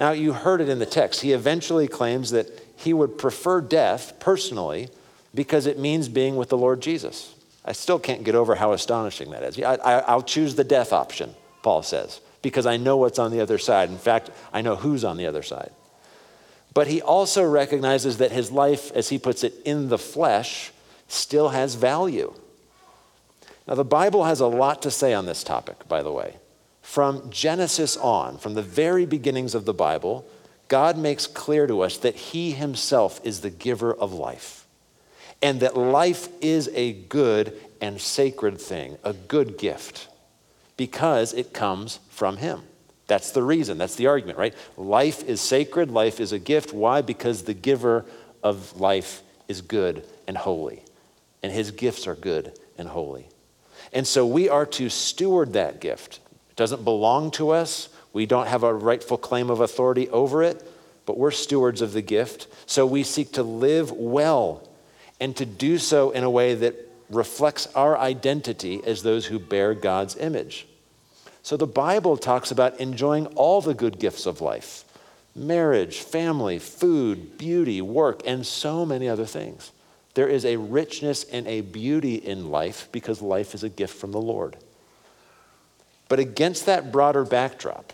Now, 0.00 0.12
you 0.12 0.32
heard 0.32 0.62
it 0.62 0.70
in 0.70 0.78
the 0.78 0.86
text. 0.86 1.20
He 1.20 1.32
eventually 1.32 1.86
claims 1.86 2.30
that 2.30 2.48
he 2.74 2.94
would 2.94 3.18
prefer 3.18 3.60
death 3.60 4.14
personally 4.18 4.88
because 5.34 5.66
it 5.66 5.78
means 5.78 6.08
being 6.08 6.36
with 6.36 6.48
the 6.48 6.56
Lord 6.56 6.80
Jesus. 6.80 7.34
I 7.66 7.72
still 7.72 7.98
can't 7.98 8.24
get 8.24 8.34
over 8.34 8.54
how 8.54 8.72
astonishing 8.72 9.30
that 9.32 9.42
is. 9.42 9.62
I, 9.62 10.14
will 10.14 10.22
choose 10.22 10.54
the 10.54 10.64
death 10.64 10.94
option, 10.94 11.34
Paul 11.62 11.82
says, 11.82 12.22
because 12.40 12.64
I 12.64 12.78
know 12.78 12.96
what's 12.96 13.18
on 13.18 13.30
the 13.30 13.42
other 13.42 13.58
side. 13.58 13.90
In 13.90 13.98
fact, 13.98 14.30
I 14.54 14.62
know 14.62 14.74
who's 14.74 15.04
on 15.04 15.18
the 15.18 15.26
other 15.26 15.42
side. 15.42 15.70
But 16.72 16.86
he 16.86 17.02
also 17.02 17.44
recognizes 17.44 18.16
that 18.16 18.32
his 18.32 18.50
life, 18.50 18.90
as 18.92 19.10
he 19.10 19.18
puts 19.18 19.44
it, 19.44 19.52
in 19.66 19.90
the 19.90 19.98
flesh, 19.98 20.72
still 21.08 21.50
has 21.50 21.74
value. 21.74 22.32
Now, 23.68 23.74
the 23.74 23.84
Bible 23.84 24.24
has 24.24 24.40
a 24.40 24.46
lot 24.46 24.80
to 24.82 24.90
say 24.90 25.12
on 25.12 25.26
this 25.26 25.44
topic, 25.44 25.86
by 25.86 26.02
the 26.02 26.10
way. 26.10 26.36
From 26.90 27.30
Genesis 27.30 27.96
on, 27.96 28.36
from 28.36 28.54
the 28.54 28.62
very 28.62 29.06
beginnings 29.06 29.54
of 29.54 29.64
the 29.64 29.72
Bible, 29.72 30.26
God 30.66 30.98
makes 30.98 31.28
clear 31.28 31.68
to 31.68 31.82
us 31.82 31.98
that 31.98 32.16
he 32.16 32.50
himself 32.50 33.20
is 33.22 33.42
the 33.42 33.48
giver 33.48 33.94
of 33.94 34.12
life 34.12 34.66
and 35.40 35.60
that 35.60 35.76
life 35.76 36.26
is 36.40 36.68
a 36.74 36.94
good 36.94 37.56
and 37.80 38.00
sacred 38.00 38.60
thing, 38.60 38.98
a 39.04 39.12
good 39.12 39.56
gift, 39.56 40.08
because 40.76 41.32
it 41.32 41.52
comes 41.52 42.00
from 42.08 42.38
Him. 42.38 42.62
That's 43.06 43.30
the 43.30 43.44
reason, 43.44 43.78
that's 43.78 43.94
the 43.94 44.08
argument, 44.08 44.36
right? 44.36 44.54
Life 44.76 45.22
is 45.22 45.40
sacred, 45.40 45.92
life 45.92 46.18
is 46.18 46.32
a 46.32 46.40
gift. 46.40 46.74
Why? 46.74 47.02
Because 47.02 47.44
the 47.44 47.54
giver 47.54 48.04
of 48.42 48.80
life 48.80 49.22
is 49.46 49.60
good 49.60 50.04
and 50.26 50.36
holy, 50.36 50.82
and 51.40 51.52
His 51.52 51.70
gifts 51.70 52.08
are 52.08 52.16
good 52.16 52.58
and 52.76 52.88
holy. 52.88 53.28
And 53.92 54.08
so 54.08 54.26
we 54.26 54.48
are 54.48 54.66
to 54.66 54.88
steward 54.88 55.52
that 55.52 55.80
gift. 55.80 56.18
Doesn't 56.60 56.84
belong 56.84 57.30
to 57.30 57.52
us, 57.52 57.88
we 58.12 58.26
don't 58.26 58.46
have 58.46 58.64
a 58.64 58.74
rightful 58.74 59.16
claim 59.16 59.48
of 59.48 59.62
authority 59.62 60.10
over 60.10 60.42
it, 60.42 60.62
but 61.06 61.16
we're 61.16 61.30
stewards 61.30 61.80
of 61.80 61.94
the 61.94 62.02
gift. 62.02 62.48
So 62.66 62.84
we 62.84 63.02
seek 63.02 63.32
to 63.32 63.42
live 63.42 63.90
well 63.90 64.68
and 65.18 65.34
to 65.38 65.46
do 65.46 65.78
so 65.78 66.10
in 66.10 66.22
a 66.22 66.28
way 66.28 66.54
that 66.54 66.76
reflects 67.08 67.66
our 67.68 67.96
identity 67.96 68.82
as 68.84 69.02
those 69.02 69.24
who 69.24 69.38
bear 69.38 69.72
God's 69.72 70.16
image. 70.16 70.66
So 71.42 71.56
the 71.56 71.66
Bible 71.66 72.18
talks 72.18 72.50
about 72.50 72.78
enjoying 72.78 73.28
all 73.28 73.62
the 73.62 73.72
good 73.72 73.98
gifts 73.98 74.26
of 74.26 74.42
life 74.42 74.84
marriage, 75.34 76.00
family, 76.00 76.58
food, 76.58 77.38
beauty, 77.38 77.80
work, 77.80 78.20
and 78.26 78.46
so 78.46 78.84
many 78.84 79.08
other 79.08 79.24
things. 79.24 79.72
There 80.12 80.28
is 80.28 80.44
a 80.44 80.58
richness 80.58 81.24
and 81.24 81.46
a 81.46 81.62
beauty 81.62 82.16
in 82.16 82.50
life 82.50 82.90
because 82.92 83.22
life 83.22 83.54
is 83.54 83.64
a 83.64 83.70
gift 83.70 83.96
from 83.96 84.12
the 84.12 84.20
Lord. 84.20 84.58
But 86.10 86.18
against 86.18 86.66
that 86.66 86.90
broader 86.90 87.24
backdrop, 87.24 87.92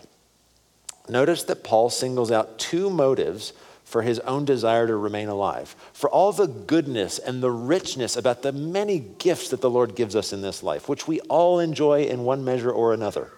notice 1.07 1.43
that 1.43 1.63
Paul 1.63 1.91
singles 1.91 2.31
out 2.31 2.57
two 2.57 2.89
motives 2.89 3.53
for 3.85 4.01
his 4.01 4.19
own 4.21 4.43
desire 4.43 4.87
to 4.87 4.97
remain 4.97 5.29
alive, 5.29 5.75
for 5.93 6.09
all 6.09 6.31
the 6.31 6.47
goodness 6.47 7.19
and 7.19 7.43
the 7.43 7.51
richness 7.51 8.17
about 8.17 8.41
the 8.41 8.51
many 8.51 8.97
gifts 8.99 9.49
that 9.49 9.61
the 9.61 9.69
Lord 9.69 9.95
gives 9.95 10.15
us 10.15 10.33
in 10.33 10.41
this 10.41 10.63
life, 10.63 10.89
which 10.89 11.07
we 11.07 11.19
all 11.29 11.59
enjoy 11.59 12.05
in 12.05 12.23
one 12.23 12.43
measure 12.43 12.71
or 12.71 12.91
another. 12.91 13.31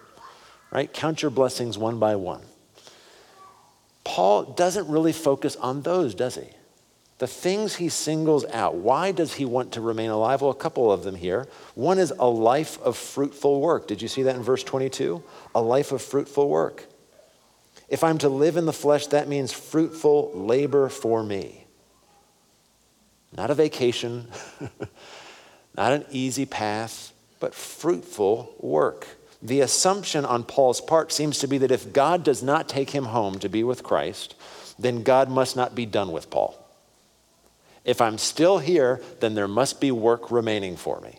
Right? 0.72 0.90
Count 0.90 1.20
your 1.20 1.30
blessings 1.30 1.76
one 1.76 1.98
by 1.98 2.16
one. 2.16 2.40
Paul 4.02 4.44
doesn't 4.44 4.88
really 4.88 5.12
focus 5.12 5.56
on 5.56 5.82
those, 5.82 6.14
does 6.14 6.36
he? 6.36 6.48
The 7.20 7.26
things 7.26 7.76
he 7.76 7.90
singles 7.90 8.46
out. 8.46 8.76
Why 8.76 9.12
does 9.12 9.34
he 9.34 9.44
want 9.44 9.72
to 9.72 9.82
remain 9.82 10.08
alive? 10.08 10.40
Well, 10.40 10.50
a 10.50 10.54
couple 10.54 10.90
of 10.90 11.04
them 11.04 11.14
here. 11.14 11.46
One 11.74 11.98
is 11.98 12.14
a 12.18 12.26
life 12.26 12.80
of 12.80 12.96
fruitful 12.96 13.60
work. 13.60 13.86
Did 13.86 14.00
you 14.00 14.08
see 14.08 14.22
that 14.22 14.36
in 14.36 14.42
verse 14.42 14.64
22? 14.64 15.22
A 15.54 15.60
life 15.60 15.92
of 15.92 16.00
fruitful 16.00 16.48
work. 16.48 16.86
If 17.90 18.02
I'm 18.02 18.16
to 18.18 18.30
live 18.30 18.56
in 18.56 18.64
the 18.64 18.72
flesh, 18.72 19.08
that 19.08 19.28
means 19.28 19.52
fruitful 19.52 20.32
labor 20.32 20.88
for 20.88 21.22
me. 21.22 21.66
Not 23.36 23.50
a 23.50 23.54
vacation, 23.54 24.28
not 25.76 25.92
an 25.92 26.06
easy 26.10 26.46
path, 26.46 27.12
but 27.38 27.54
fruitful 27.54 28.54
work. 28.60 29.06
The 29.42 29.60
assumption 29.60 30.24
on 30.24 30.44
Paul's 30.44 30.80
part 30.80 31.12
seems 31.12 31.38
to 31.40 31.46
be 31.46 31.58
that 31.58 31.70
if 31.70 31.92
God 31.92 32.24
does 32.24 32.42
not 32.42 32.66
take 32.66 32.88
him 32.88 33.04
home 33.04 33.38
to 33.40 33.50
be 33.50 33.62
with 33.62 33.82
Christ, 33.82 34.36
then 34.78 35.02
God 35.02 35.28
must 35.28 35.54
not 35.54 35.74
be 35.74 35.84
done 35.84 36.12
with 36.12 36.30
Paul. 36.30 36.59
If 37.90 38.00
I'm 38.00 38.18
still 38.18 38.58
here, 38.58 39.02
then 39.18 39.34
there 39.34 39.48
must 39.48 39.80
be 39.80 39.90
work 39.90 40.30
remaining 40.30 40.76
for 40.76 41.00
me. 41.00 41.18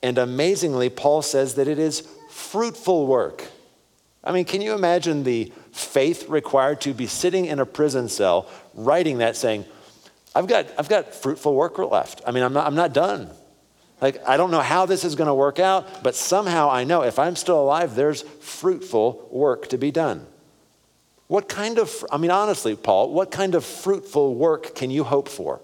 And 0.00 0.16
amazingly, 0.16 0.88
Paul 0.90 1.22
says 1.22 1.56
that 1.56 1.66
it 1.66 1.80
is 1.80 2.06
fruitful 2.30 3.08
work. 3.08 3.48
I 4.22 4.30
mean, 4.30 4.44
can 4.44 4.60
you 4.60 4.74
imagine 4.74 5.24
the 5.24 5.52
faith 5.72 6.28
required 6.28 6.80
to 6.82 6.94
be 6.94 7.08
sitting 7.08 7.46
in 7.46 7.58
a 7.58 7.66
prison 7.66 8.08
cell 8.08 8.48
writing 8.74 9.18
that 9.18 9.34
saying, 9.34 9.64
I've 10.36 10.46
got, 10.46 10.66
I've 10.78 10.88
got 10.88 11.16
fruitful 11.16 11.52
work 11.52 11.78
left. 11.78 12.22
I 12.24 12.30
mean, 12.30 12.44
I'm 12.44 12.52
not, 12.52 12.64
I'm 12.64 12.76
not 12.76 12.94
done. 12.94 13.28
Like, 14.00 14.22
I 14.24 14.36
don't 14.36 14.52
know 14.52 14.60
how 14.60 14.86
this 14.86 15.02
is 15.02 15.16
going 15.16 15.26
to 15.26 15.34
work 15.34 15.58
out, 15.58 16.04
but 16.04 16.14
somehow 16.14 16.70
I 16.70 16.84
know 16.84 17.02
if 17.02 17.18
I'm 17.18 17.34
still 17.34 17.60
alive, 17.60 17.96
there's 17.96 18.22
fruitful 18.22 19.28
work 19.32 19.66
to 19.70 19.78
be 19.78 19.90
done. 19.90 20.28
What 21.26 21.48
kind 21.48 21.80
of, 21.80 22.04
I 22.08 22.18
mean, 22.18 22.30
honestly, 22.30 22.76
Paul, 22.76 23.12
what 23.12 23.32
kind 23.32 23.56
of 23.56 23.64
fruitful 23.64 24.36
work 24.36 24.76
can 24.76 24.92
you 24.92 25.02
hope 25.02 25.28
for? 25.28 25.60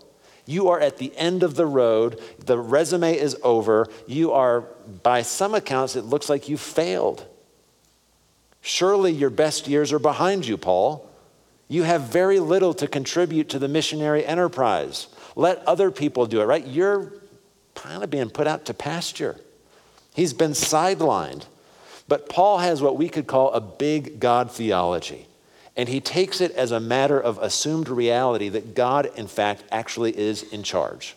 You 0.48 0.68
are 0.68 0.80
at 0.80 0.96
the 0.96 1.14
end 1.14 1.42
of 1.42 1.56
the 1.56 1.66
road. 1.66 2.22
The 2.38 2.58
resume 2.58 3.14
is 3.14 3.36
over. 3.42 3.86
You 4.06 4.32
are, 4.32 4.62
by 5.02 5.20
some 5.20 5.54
accounts, 5.54 5.94
it 5.94 6.06
looks 6.06 6.30
like 6.30 6.48
you 6.48 6.56
failed. 6.56 7.26
Surely 8.62 9.12
your 9.12 9.28
best 9.28 9.68
years 9.68 9.92
are 9.92 9.98
behind 9.98 10.46
you, 10.46 10.56
Paul. 10.56 11.06
You 11.68 11.82
have 11.82 12.04
very 12.04 12.40
little 12.40 12.72
to 12.74 12.86
contribute 12.86 13.50
to 13.50 13.58
the 13.58 13.68
missionary 13.68 14.24
enterprise. 14.24 15.08
Let 15.36 15.62
other 15.68 15.90
people 15.90 16.24
do 16.24 16.40
it, 16.40 16.44
right? 16.44 16.66
You're 16.66 17.12
kind 17.74 18.02
of 18.02 18.08
being 18.08 18.30
put 18.30 18.46
out 18.46 18.64
to 18.64 18.74
pasture. 18.74 19.38
He's 20.14 20.32
been 20.32 20.52
sidelined. 20.52 21.44
But 22.08 22.30
Paul 22.30 22.56
has 22.56 22.80
what 22.80 22.96
we 22.96 23.10
could 23.10 23.26
call 23.26 23.52
a 23.52 23.60
big 23.60 24.18
God 24.18 24.50
theology. 24.50 25.27
And 25.78 25.88
he 25.88 26.00
takes 26.00 26.40
it 26.40 26.50
as 26.56 26.72
a 26.72 26.80
matter 26.80 27.20
of 27.20 27.38
assumed 27.38 27.88
reality 27.88 28.48
that 28.48 28.74
God, 28.74 29.08
in 29.14 29.28
fact, 29.28 29.62
actually 29.70 30.18
is 30.18 30.42
in 30.42 30.64
charge. 30.64 31.16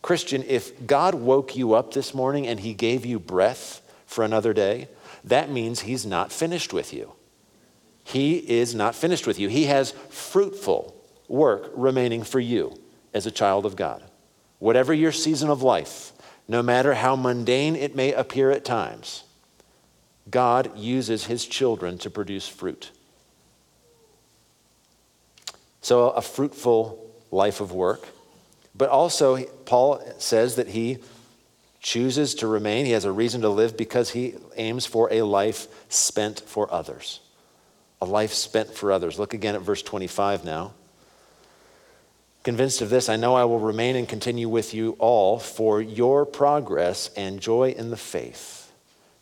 Christian, 0.00 0.42
if 0.48 0.86
God 0.86 1.14
woke 1.14 1.54
you 1.54 1.74
up 1.74 1.92
this 1.92 2.14
morning 2.14 2.46
and 2.46 2.60
he 2.60 2.72
gave 2.72 3.04
you 3.04 3.18
breath 3.20 3.82
for 4.06 4.24
another 4.24 4.54
day, 4.54 4.88
that 5.22 5.50
means 5.50 5.80
he's 5.80 6.06
not 6.06 6.32
finished 6.32 6.72
with 6.72 6.94
you. 6.94 7.12
He 8.02 8.38
is 8.38 8.74
not 8.74 8.94
finished 8.94 9.26
with 9.26 9.38
you. 9.38 9.50
He 9.50 9.64
has 9.64 9.90
fruitful 10.08 10.96
work 11.28 11.70
remaining 11.74 12.22
for 12.22 12.40
you 12.40 12.74
as 13.12 13.26
a 13.26 13.30
child 13.30 13.66
of 13.66 13.76
God. 13.76 14.02
Whatever 14.60 14.94
your 14.94 15.12
season 15.12 15.50
of 15.50 15.62
life, 15.62 16.12
no 16.48 16.62
matter 16.62 16.94
how 16.94 17.16
mundane 17.16 17.76
it 17.76 17.94
may 17.94 18.14
appear 18.14 18.50
at 18.50 18.64
times, 18.64 19.24
God 20.30 20.76
uses 20.78 21.26
his 21.26 21.44
children 21.44 21.98
to 21.98 22.08
produce 22.08 22.48
fruit. 22.48 22.92
So, 25.80 26.10
a 26.10 26.22
fruitful 26.22 27.10
life 27.30 27.60
of 27.60 27.72
work. 27.72 28.06
But 28.74 28.90
also, 28.90 29.44
Paul 29.64 30.02
says 30.18 30.56
that 30.56 30.68
he 30.68 30.98
chooses 31.80 32.34
to 32.36 32.46
remain, 32.46 32.84
he 32.84 32.92
has 32.92 33.04
a 33.04 33.12
reason 33.12 33.40
to 33.40 33.48
live 33.48 33.76
because 33.76 34.10
he 34.10 34.34
aims 34.56 34.86
for 34.86 35.12
a 35.12 35.22
life 35.22 35.66
spent 35.88 36.40
for 36.40 36.70
others. 36.72 37.20
A 38.02 38.06
life 38.06 38.32
spent 38.32 38.74
for 38.74 38.92
others. 38.92 39.18
Look 39.18 39.34
again 39.34 39.54
at 39.54 39.62
verse 39.62 39.82
25 39.82 40.44
now. 40.44 40.72
Convinced 42.42 42.80
of 42.80 42.88
this, 42.88 43.10
I 43.10 43.16
know 43.16 43.34
I 43.34 43.44
will 43.44 43.58
remain 43.58 43.96
and 43.96 44.08
continue 44.08 44.48
with 44.48 44.72
you 44.72 44.96
all 44.98 45.38
for 45.38 45.82
your 45.82 46.24
progress 46.24 47.10
and 47.14 47.38
joy 47.40 47.74
in 47.76 47.90
the 47.90 47.98
faith, 47.98 48.72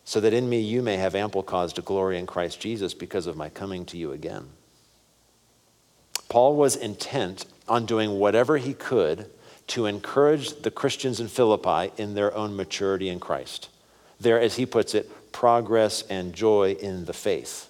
so 0.05 0.21
that 0.21 0.33
in 0.33 0.47
me 0.47 0.61
you 0.61 0.81
may 0.81 0.95
have 0.95 1.15
ample 1.15 1.43
cause 1.43 1.73
to 1.73 1.81
glory 1.81 2.17
in 2.17 2.25
Christ 2.25 2.61
Jesus 2.61 2.93
because 2.93 3.27
of 3.27 3.35
my 3.35 3.49
coming 3.49 3.85
to 3.87 3.97
you 3.97 4.13
again. 4.13 4.47
Paul 6.29 6.55
was 6.55 6.75
intent 6.75 7.45
on 7.67 7.85
doing 7.85 8.19
whatever 8.19 8.57
he 8.57 8.73
could 8.73 9.29
to 9.67 9.85
encourage 9.85 10.61
the 10.61 10.71
Christians 10.71 11.19
in 11.19 11.27
Philippi 11.27 11.91
in 11.97 12.15
their 12.15 12.35
own 12.35 12.55
maturity 12.55 13.09
in 13.09 13.19
Christ. 13.19 13.69
There, 14.19 14.39
as 14.39 14.55
he 14.55 14.65
puts 14.65 14.95
it, 14.95 15.31
progress 15.31 16.03
and 16.03 16.33
joy 16.33 16.77
in 16.79 17.05
the 17.05 17.13
faith. 17.13 17.69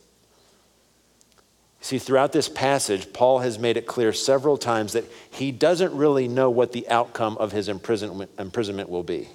See, 1.82 1.98
throughout 1.98 2.34
this 2.34 2.50
passage, 2.50 3.14
Paul 3.14 3.40
has 3.40 3.58
made 3.58 3.78
it 3.78 3.86
clear 3.86 4.12
several 4.12 4.58
times 4.58 4.94
that 4.94 5.06
he 5.30 5.52
doesn't 5.52 5.96
really 5.96 6.28
know 6.28 6.50
what 6.50 6.74
the 6.74 6.88
outcome 6.90 7.38
of 7.38 7.54
his 7.54 7.70
imprisonment, 7.70 8.90
will 8.90 9.04
be. 9.04 9.30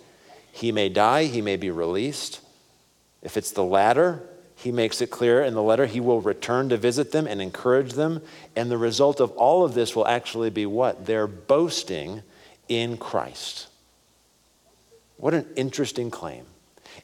He 0.53 0.71
may 0.71 0.89
die, 0.89 1.25
he 1.25 1.41
may 1.41 1.57
be 1.57 1.71
released. 1.71 2.41
If 3.23 3.37
it's 3.39 3.53
the 3.53 3.65
latter, 3.65 4.23
he 4.65 4.73
makes 4.73 5.03
it 5.03 5.11
clear 5.11 5.43
in 5.43 5.53
the 5.53 5.63
letter 5.63 5.85
he 5.85 6.01
will 6.01 6.23
return 6.23 6.71
to 6.71 6.79
visit 6.79 7.13
them 7.13 7.27
and 7.27 7.43
encourage 7.43 7.93
them. 7.93 8.23
And 8.57 8.71
the 8.71 8.79
result 8.79 9.21
of 9.21 9.31
all 9.33 9.63
of 9.63 9.75
this 9.75 9.95
will 9.95 10.07
actually 10.07 10.49
be 10.49 10.65
what? 10.65 11.05
They're 11.05 11.27
boasting 11.27 12.23
in 12.67 12.97
Christ. 12.97 13.67
What 15.19 15.35
an 15.35 15.47
interesting 15.55 16.11
claim. 16.11 16.47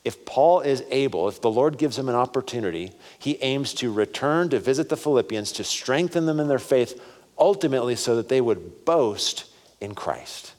If 0.07 0.25
Paul 0.25 0.61
is 0.61 0.83
able, 0.90 1.29
if 1.29 1.42
the 1.42 1.51
Lord 1.51 1.77
gives 1.77 1.99
him 1.99 2.09
an 2.09 2.14
opportunity, 2.14 2.92
he 3.18 3.37
aims 3.42 3.75
to 3.75 3.92
return 3.92 4.49
to 4.49 4.59
visit 4.59 4.88
the 4.88 4.96
Philippians 4.96 5.53
to 5.53 5.62
strengthen 5.62 6.25
them 6.25 6.40
in 6.40 6.49
their 6.49 6.59
faith, 6.59 6.99
ultimately, 7.38 7.94
so 7.94 8.16
that 8.16 8.31
they 8.31 8.40
would 8.40 8.87
boast 8.87 9.44
in 9.83 9.94
Christ. 9.94 10.55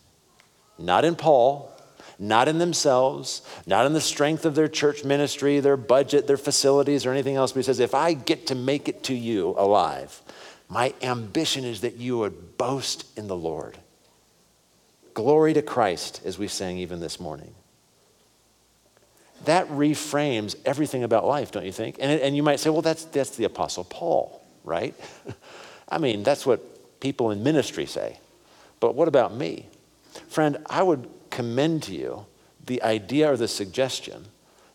Not 0.78 1.04
in 1.04 1.16
Paul, 1.16 1.74
not 2.22 2.48
in 2.48 2.60
themselves, 2.60 3.42
not 3.66 3.88
in 3.88 3.94
the 3.94 4.00
strength 4.00 4.46
of 4.46 4.54
their 4.54 4.68
church 4.68 5.04
ministry, 5.04 5.60
their 5.60 5.76
budget, 5.76 6.28
their 6.28 6.38
facilities, 6.38 7.04
or 7.04 7.12
anything 7.12 7.36
else. 7.36 7.52
But 7.52 7.62
he 7.62 7.64
says, 7.64 7.80
if 7.80 7.96
I 7.96 8.14
get 8.14 8.48
to 8.48 8.56
make 8.56 8.88
it 8.88 9.04
to 9.06 9.16
you 9.16 9.56
alive, 9.58 10.22
my 10.70 10.94
ambition 11.02 11.66
is 11.66 11.82
that 11.82 11.96
you 11.96 12.20
would 12.20 12.60
boast 12.60 13.06
in 13.18 13.28
the 13.28 13.36
Lord. 13.36 13.80
Glory 15.16 15.54
to 15.54 15.64
Christ, 15.64 16.22
as 16.24 16.38
we 16.38 16.48
sang 16.48 16.78
even 16.78 17.00
this 17.00 17.20
morning. 17.20 17.56
That 19.46 19.68
reframes 19.70 20.56
everything 20.64 21.04
about 21.04 21.26
life, 21.26 21.52
don't 21.52 21.66
you 21.66 21.72
think? 21.72 21.98
And, 22.00 22.22
and 22.22 22.36
you 22.36 22.44
might 22.44 22.60
say, 22.60 22.70
well, 22.70 22.84
that's, 22.84 23.04
that's 23.06 23.36
the 23.36 23.46
Apostle 23.46 23.84
Paul, 23.84 24.46
right? 24.64 24.94
I 25.90 25.98
mean, 25.98 26.22
that's 26.22 26.46
what 26.46 27.00
people 27.00 27.32
in 27.32 27.42
ministry 27.42 27.88
say. 27.88 28.20
But 28.80 28.94
what 28.94 29.08
about 29.08 29.36
me? 29.36 29.66
Friend, 30.28 30.58
I 30.68 30.84
would 30.84 31.10
commend 31.32 31.84
to 31.84 31.94
you 31.94 32.26
the 32.66 32.84
idea 32.84 33.32
or 33.32 33.38
the 33.38 33.48
suggestion 33.48 34.26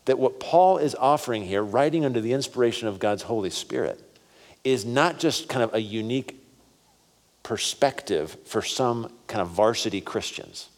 that 0.05 0.19
what 0.19 0.39
Paul 0.39 0.77
is 0.77 0.95
offering 0.95 1.43
here, 1.43 1.63
writing 1.63 2.05
under 2.05 2.21
the 2.21 2.33
inspiration 2.33 2.87
of 2.87 2.99
God's 2.99 3.23
Holy 3.23 3.49
Spirit, 3.49 4.01
is 4.63 4.85
not 4.85 5.19
just 5.19 5.49
kind 5.49 5.63
of 5.63 5.73
a 5.73 5.81
unique 5.81 6.43
perspective 7.43 8.37
for 8.45 8.61
some 8.61 9.11
kind 9.27 9.41
of 9.41 9.49
varsity 9.49 10.01
Christians. 10.01 10.69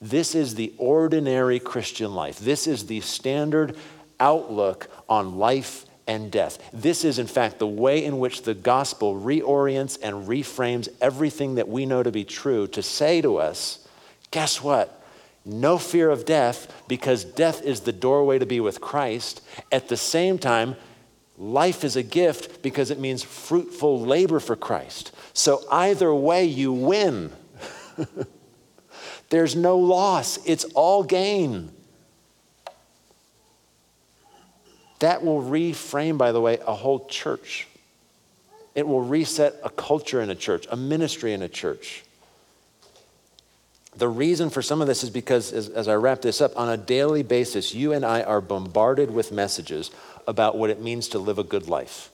This 0.00 0.34
is 0.34 0.54
the 0.54 0.72
ordinary 0.78 1.58
Christian 1.58 2.14
life. 2.14 2.38
This 2.38 2.66
is 2.66 2.86
the 2.86 3.00
standard 3.00 3.76
outlook 4.18 4.90
on 5.08 5.38
life 5.38 5.86
and 6.06 6.30
death. 6.30 6.58
This 6.72 7.04
is, 7.04 7.18
in 7.18 7.26
fact, 7.26 7.58
the 7.58 7.66
way 7.66 8.04
in 8.04 8.18
which 8.18 8.42
the 8.42 8.54
gospel 8.54 9.14
reorients 9.14 9.98
and 10.02 10.26
reframes 10.26 10.88
everything 11.00 11.54
that 11.54 11.68
we 11.68 11.86
know 11.86 12.02
to 12.02 12.10
be 12.10 12.24
true 12.24 12.66
to 12.68 12.82
say 12.82 13.20
to 13.20 13.36
us, 13.36 13.86
guess 14.30 14.62
what? 14.62 15.01
No 15.44 15.78
fear 15.78 16.10
of 16.10 16.24
death 16.24 16.84
because 16.88 17.24
death 17.24 17.62
is 17.62 17.80
the 17.80 17.92
doorway 17.92 18.38
to 18.38 18.46
be 18.46 18.60
with 18.60 18.80
Christ. 18.80 19.42
At 19.70 19.88
the 19.88 19.96
same 19.96 20.38
time, 20.38 20.76
Life 21.42 21.82
is 21.82 21.96
a 21.96 22.04
gift 22.04 22.62
because 22.62 22.90
it 22.90 23.00
means 23.00 23.22
fruitful 23.22 24.00
labor 24.00 24.38
for 24.38 24.54
Christ. 24.54 25.12
So 25.32 25.64
either 25.70 26.14
way, 26.14 26.44
you 26.44 26.72
win. 26.72 27.32
There's 29.30 29.56
no 29.56 29.78
loss, 29.78 30.38
it's 30.46 30.64
all 30.74 31.02
gain. 31.02 31.72
That 35.00 35.24
will 35.24 35.42
reframe, 35.42 36.16
by 36.16 36.30
the 36.30 36.40
way, 36.40 36.58
a 36.64 36.74
whole 36.74 37.06
church. 37.06 37.66
It 38.76 38.86
will 38.86 39.02
reset 39.02 39.56
a 39.64 39.70
culture 39.70 40.20
in 40.20 40.30
a 40.30 40.34
church, 40.36 40.66
a 40.70 40.76
ministry 40.76 41.32
in 41.32 41.42
a 41.42 41.48
church. 41.48 42.04
The 43.94 44.08
reason 44.08 44.48
for 44.48 44.62
some 44.62 44.80
of 44.80 44.86
this 44.86 45.04
is 45.04 45.10
because, 45.10 45.52
as, 45.52 45.68
as, 45.68 45.86
I 45.86 45.94
wrap 45.94 46.22
this 46.22 46.40
up, 46.40 46.56
on 46.56 46.70
a 46.70 46.78
daily 46.78 47.22
basis, 47.22 47.74
you 47.74 47.92
and 47.92 48.06
I 48.06 48.22
are 48.22 48.40
bombarded 48.40 49.10
with 49.10 49.32
messages 49.32 49.90
about 50.26 50.56
what 50.56 50.70
it 50.70 50.80
means 50.80 51.08
to 51.08 51.18
live 51.18 51.38
a 51.38 51.44
good 51.44 51.68
life. 51.68 52.10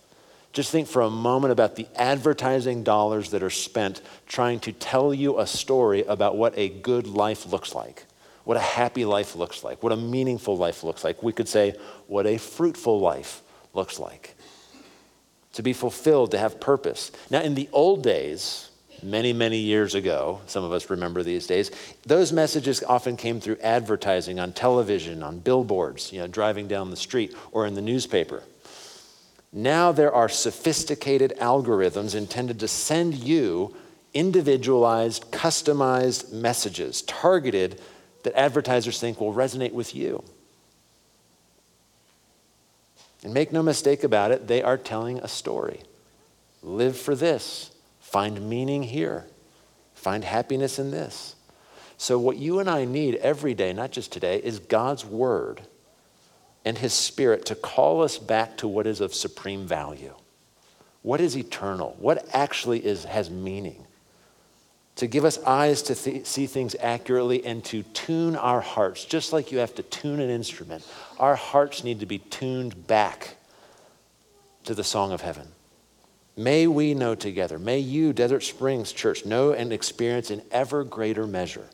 Just 0.53 0.73
think 0.73 0.89
for 0.89 1.03
a 1.03 1.11
moment 1.11 1.53
about 1.53 1.77
the 1.77 1.87
advertising 1.95 2.83
dollars 2.83 3.31
that 3.31 3.45
are 3.45 3.51
spent 3.51 4.01
trying 4.27 4.59
to 4.61 4.73
tell 4.73 5.15
you 5.15 5.39
a 5.39 5.47
story 5.47 6.03
about 6.03 6.37
what 6.37 6.53
a 6.57 6.69
good 6.69 7.07
life 7.07 7.47
looks 7.47 7.75
like, 7.75 8.05
what 8.43 8.57
a 8.57 8.61
happy 8.61 9.05
life 9.05 9.37
looks 9.37 9.63
like, 9.63 9.81
what 9.81 9.93
a 9.93 9.97
meaningful 9.97 10.57
life 10.57 10.83
looks 10.83 11.05
like. 11.05 11.23
We 11.23 11.33
could 11.33 11.49
say, 11.49 11.77
what 12.09 12.27
a 12.27 12.39
fruitful 12.39 12.99
life 12.99 13.43
looks 13.73 14.01
like. 14.01 14.35
To 15.53 15.63
be 15.63 15.73
fulfilled, 15.73 16.33
to 16.33 16.39
have 16.39 16.59
purpose. 16.59 17.13
Now, 17.31 17.43
in 17.43 17.55
the 17.55 17.69
old 17.73 18.03
days, 18.03 18.68
many, 19.03 19.33
many 19.33 19.59
years 19.59 19.95
ago, 19.95 20.41
some 20.47 20.65
of 20.65 20.73
us 20.73 20.91
remember 20.91 21.23
these 21.23 21.47
days, 21.47 21.71
those 22.07 22.33
messages 22.33 22.83
often 22.83 23.17
came 23.17 23.41
through 23.41 23.59
advertising 23.63 24.39
on 24.39 24.53
television, 24.53 25.23
on 25.23 25.39
billboards, 25.39 26.13
you 26.13 26.21
know, 26.21 26.27
driving 26.27 26.69
down 26.69 26.91
the 26.91 26.97
street, 26.97 27.35
or 27.53 27.67
in 27.67 27.75
the 27.75 27.83
newspaper. 27.83 28.43
Now 29.53 29.93
there 29.93 30.13
are 30.13 30.29
sophisticated 30.29 31.35
algorithms 31.41 32.15
intended 32.15 32.61
to 32.61 32.69
send 32.69 33.15
you 33.15 33.75
individualized, 34.15 35.31
customized 35.31 36.33
messages 36.33 37.03
targeted 37.03 37.81
that 38.25 38.39
advertisers 38.39 39.01
think 39.01 39.21
will 39.21 39.35
resonate 39.35 39.73
with 39.73 39.95
you. 39.95 40.23
And 43.25 43.35
make 43.35 43.53
no 43.53 43.63
mistake 43.63 44.05
about 44.05 44.31
it, 44.31 44.47
they 44.47 44.63
are 44.63 44.77
telling 44.77 45.19
a 45.19 45.29
story. 45.29 45.83
Live 46.63 46.97
for 46.97 47.15
this, 47.15 47.71
find 48.09 48.49
meaning 48.49 48.83
here, 48.83 49.27
find 49.95 50.25
happiness 50.25 50.79
in 50.79 50.91
this. 50.91 51.37
So, 51.99 52.19
what 52.19 52.39
you 52.39 52.59
and 52.59 52.71
I 52.71 52.85
need 52.85 53.17
every 53.17 53.55
day, 53.55 53.73
not 53.73 53.91
just 53.91 54.13
today, 54.13 54.39
is 54.39 54.61
God's 54.61 55.05
Word 55.05 55.63
and 56.65 56.79
His 56.79 56.95
Spirit 56.95 57.45
to 57.47 57.55
call 57.55 58.03
us 58.03 58.17
back 58.17 58.57
to 58.59 58.69
what 58.69 58.87
is 58.87 59.01
of 59.01 59.15
supreme 59.15 59.67
value. 59.67 60.15
What 61.03 61.21
is 61.21 61.37
eternal? 61.37 61.97
What 61.99 62.27
actually 62.33 62.85
is, 62.85 63.05
has 63.05 63.31
meaning? 63.31 63.85
To 64.97 65.07
give 65.07 65.25
us 65.25 65.39
eyes 65.45 65.83
to 65.83 65.95
th- 65.95 66.27
see 66.27 66.47
things 66.47 66.75
accurately 66.81 67.45
and 67.45 67.63
to 67.67 67.83
tune 67.83 68.37
our 68.37 68.61
hearts, 68.61 69.05
just 69.05 69.33
like 69.33 69.53
you 69.53 69.59
have 69.59 69.75
to 69.75 69.83
tune 69.83 70.21
an 70.21 70.31
instrument. 70.31 70.85
Our 71.19 71.37
hearts 71.37 71.85
need 71.85 72.01
to 72.01 72.07
be 72.07 72.19
tuned 72.19 72.87
back 72.87 73.37
to 74.65 74.75
the 74.75 74.85
song 74.85 75.13
of 75.13 75.21
heaven. 75.21 75.49
May 76.39 76.69
we 76.69 76.95
know 76.95 77.17
together, 77.17 77.59
may 77.59 77.81
you, 77.81 78.13
Desert 78.13 78.45
Springs 78.45 78.93
Church, 78.93 79.27
know 79.27 79.53
and 79.53 79.73
experience 79.73 80.31
in 80.31 80.41
ever 80.53 80.85
greater 80.85 81.27
measure 81.27 81.67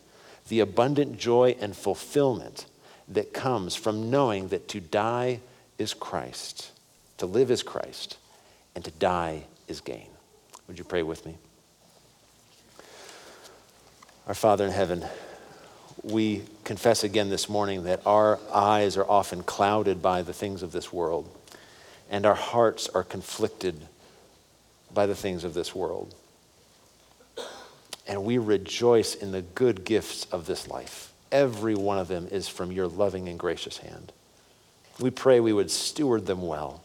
the 0.49 0.61
abundant 0.61 1.19
joy 1.19 1.55
and 1.61 1.77
fulfillment 1.77 2.65
that 3.07 3.35
comes 3.35 3.77
from 3.77 4.09
knowing 4.09 4.49
that 4.49 4.67
to 4.69 4.81
die 4.81 5.41
is 5.77 5.93
Christ, 5.93 6.71
to 7.19 7.27
live 7.27 7.51
is 7.51 7.63
Christ, 7.63 8.17
and 8.75 8.83
to 8.87 8.91
die 8.91 9.45
is 9.69 9.83
gain. 9.83 10.09
Would 10.67 10.79
you 10.79 10.85
pray 10.85 11.03
with 11.03 11.27
me? 11.27 11.37
Our 14.27 14.35
Father 14.35 14.65
in 14.65 14.73
heaven, 14.73 15.05
we 16.03 16.43
confess 16.65 17.05
again 17.05 17.29
this 17.29 17.51
morning 17.51 17.85
that 17.85 18.01
our 18.07 18.39
eyes 18.51 18.97
are 18.97 19.11
often 19.11 19.43
clouded 19.43 20.01
by 20.01 20.23
the 20.23 20.33
things 20.33 20.63
of 20.63 20.73
this 20.73 20.91
world, 20.91 21.29
and 22.09 22.25
our 22.25 22.35
hearts 22.35 22.89
are 22.89 23.05
conflicted 23.05 23.89
by 24.95 25.07
the 25.07 25.15
things 25.15 25.45
of 25.45 25.55
this 25.55 25.75
world. 25.75 26.15
And 28.07 28.25
we 28.25 28.39
rejoice 28.39 29.15
in 29.15 29.33
the 29.33 29.43
good 29.43 29.85
gifts 29.85 30.27
of 30.27 30.47
this 30.47 30.69
life 30.69 31.15
every 31.35 31.75
one 31.75 31.99
of 31.99 32.07
them 32.07 32.29
is 32.31 32.49
from 32.49 32.71
your 32.71 32.87
loving 32.87 33.29
and 33.29 33.39
gracious 33.39 33.79
hand. 33.79 34.13
We 35.01 35.11
pray 35.11 35.41
we 35.41 35.53
would 35.53 35.71
steward 35.71 36.27
them 36.27 36.47
well, 36.47 36.85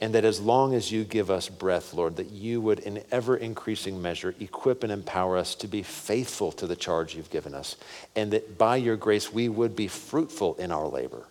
and 0.00 0.14
that 0.14 0.24
as 0.24 0.40
long 0.40 0.74
as 0.74 0.90
you 0.90 1.04
give 1.04 1.30
us 1.30 1.48
breath, 1.48 1.94
Lord, 1.94 2.16
that 2.16 2.30
you 2.30 2.60
would, 2.60 2.80
in 2.80 3.04
ever 3.12 3.36
increasing 3.36 4.02
measure, 4.02 4.34
equip 4.40 4.82
and 4.82 4.92
empower 4.92 5.36
us 5.36 5.54
to 5.56 5.68
be 5.68 5.84
faithful 5.84 6.50
to 6.52 6.66
the 6.66 6.74
charge 6.74 7.14
you've 7.14 7.30
given 7.30 7.54
us, 7.54 7.76
and 8.16 8.32
that 8.32 8.58
by 8.58 8.76
your 8.76 8.96
grace 8.96 9.32
we 9.32 9.48
would 9.48 9.76
be 9.76 9.86
fruitful 9.86 10.56
in 10.56 10.72
our 10.72 10.88
labor. 10.88 11.28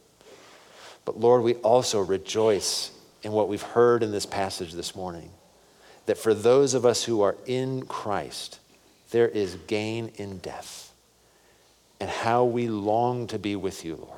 But 1.03 1.19
Lord, 1.19 1.43
we 1.43 1.55
also 1.55 1.99
rejoice 1.99 2.91
in 3.23 3.33
what 3.33 3.49
we've 3.49 3.61
heard 3.61 4.03
in 4.03 4.11
this 4.11 4.25
passage 4.25 4.71
this 4.71 4.95
morning 4.95 5.31
that 6.07 6.17
for 6.17 6.33
those 6.33 6.73
of 6.73 6.85
us 6.85 7.03
who 7.03 7.21
are 7.21 7.35
in 7.45 7.85
Christ, 7.85 8.59
there 9.11 9.27
is 9.27 9.55
gain 9.67 10.11
in 10.15 10.39
death 10.39 10.91
and 11.99 12.09
how 12.09 12.43
we 12.45 12.67
long 12.67 13.27
to 13.27 13.37
be 13.37 13.55
with 13.55 13.85
you, 13.85 13.95
Lord. 13.95 14.13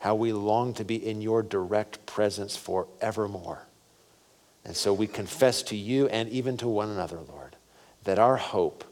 How 0.00 0.14
we 0.14 0.32
long 0.32 0.74
to 0.74 0.84
be 0.84 0.96
in 0.96 1.20
your 1.20 1.42
direct 1.42 2.06
presence 2.06 2.56
forevermore. 2.56 3.66
And 4.64 4.76
so 4.76 4.92
we 4.92 5.06
confess 5.06 5.62
to 5.64 5.76
you 5.76 6.08
and 6.08 6.28
even 6.28 6.56
to 6.58 6.68
one 6.68 6.88
another, 6.88 7.18
Lord, 7.28 7.56
that 8.04 8.18
our 8.18 8.36
hope 8.36 8.84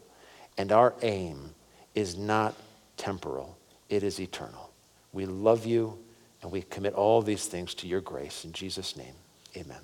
and 0.57 0.71
our 0.71 0.93
aim 1.01 1.53
is 1.95 2.17
not 2.17 2.55
temporal, 2.97 3.57
it 3.89 4.03
is 4.03 4.19
eternal. 4.19 4.71
We 5.13 5.25
love 5.25 5.65
you 5.65 5.97
and 6.41 6.51
we 6.51 6.61
commit 6.61 6.93
all 6.93 7.21
these 7.21 7.45
things 7.45 7.73
to 7.75 7.87
your 7.87 8.01
grace. 8.01 8.43
In 8.43 8.51
Jesus' 8.51 8.95
name, 8.95 9.15
amen. 9.55 9.81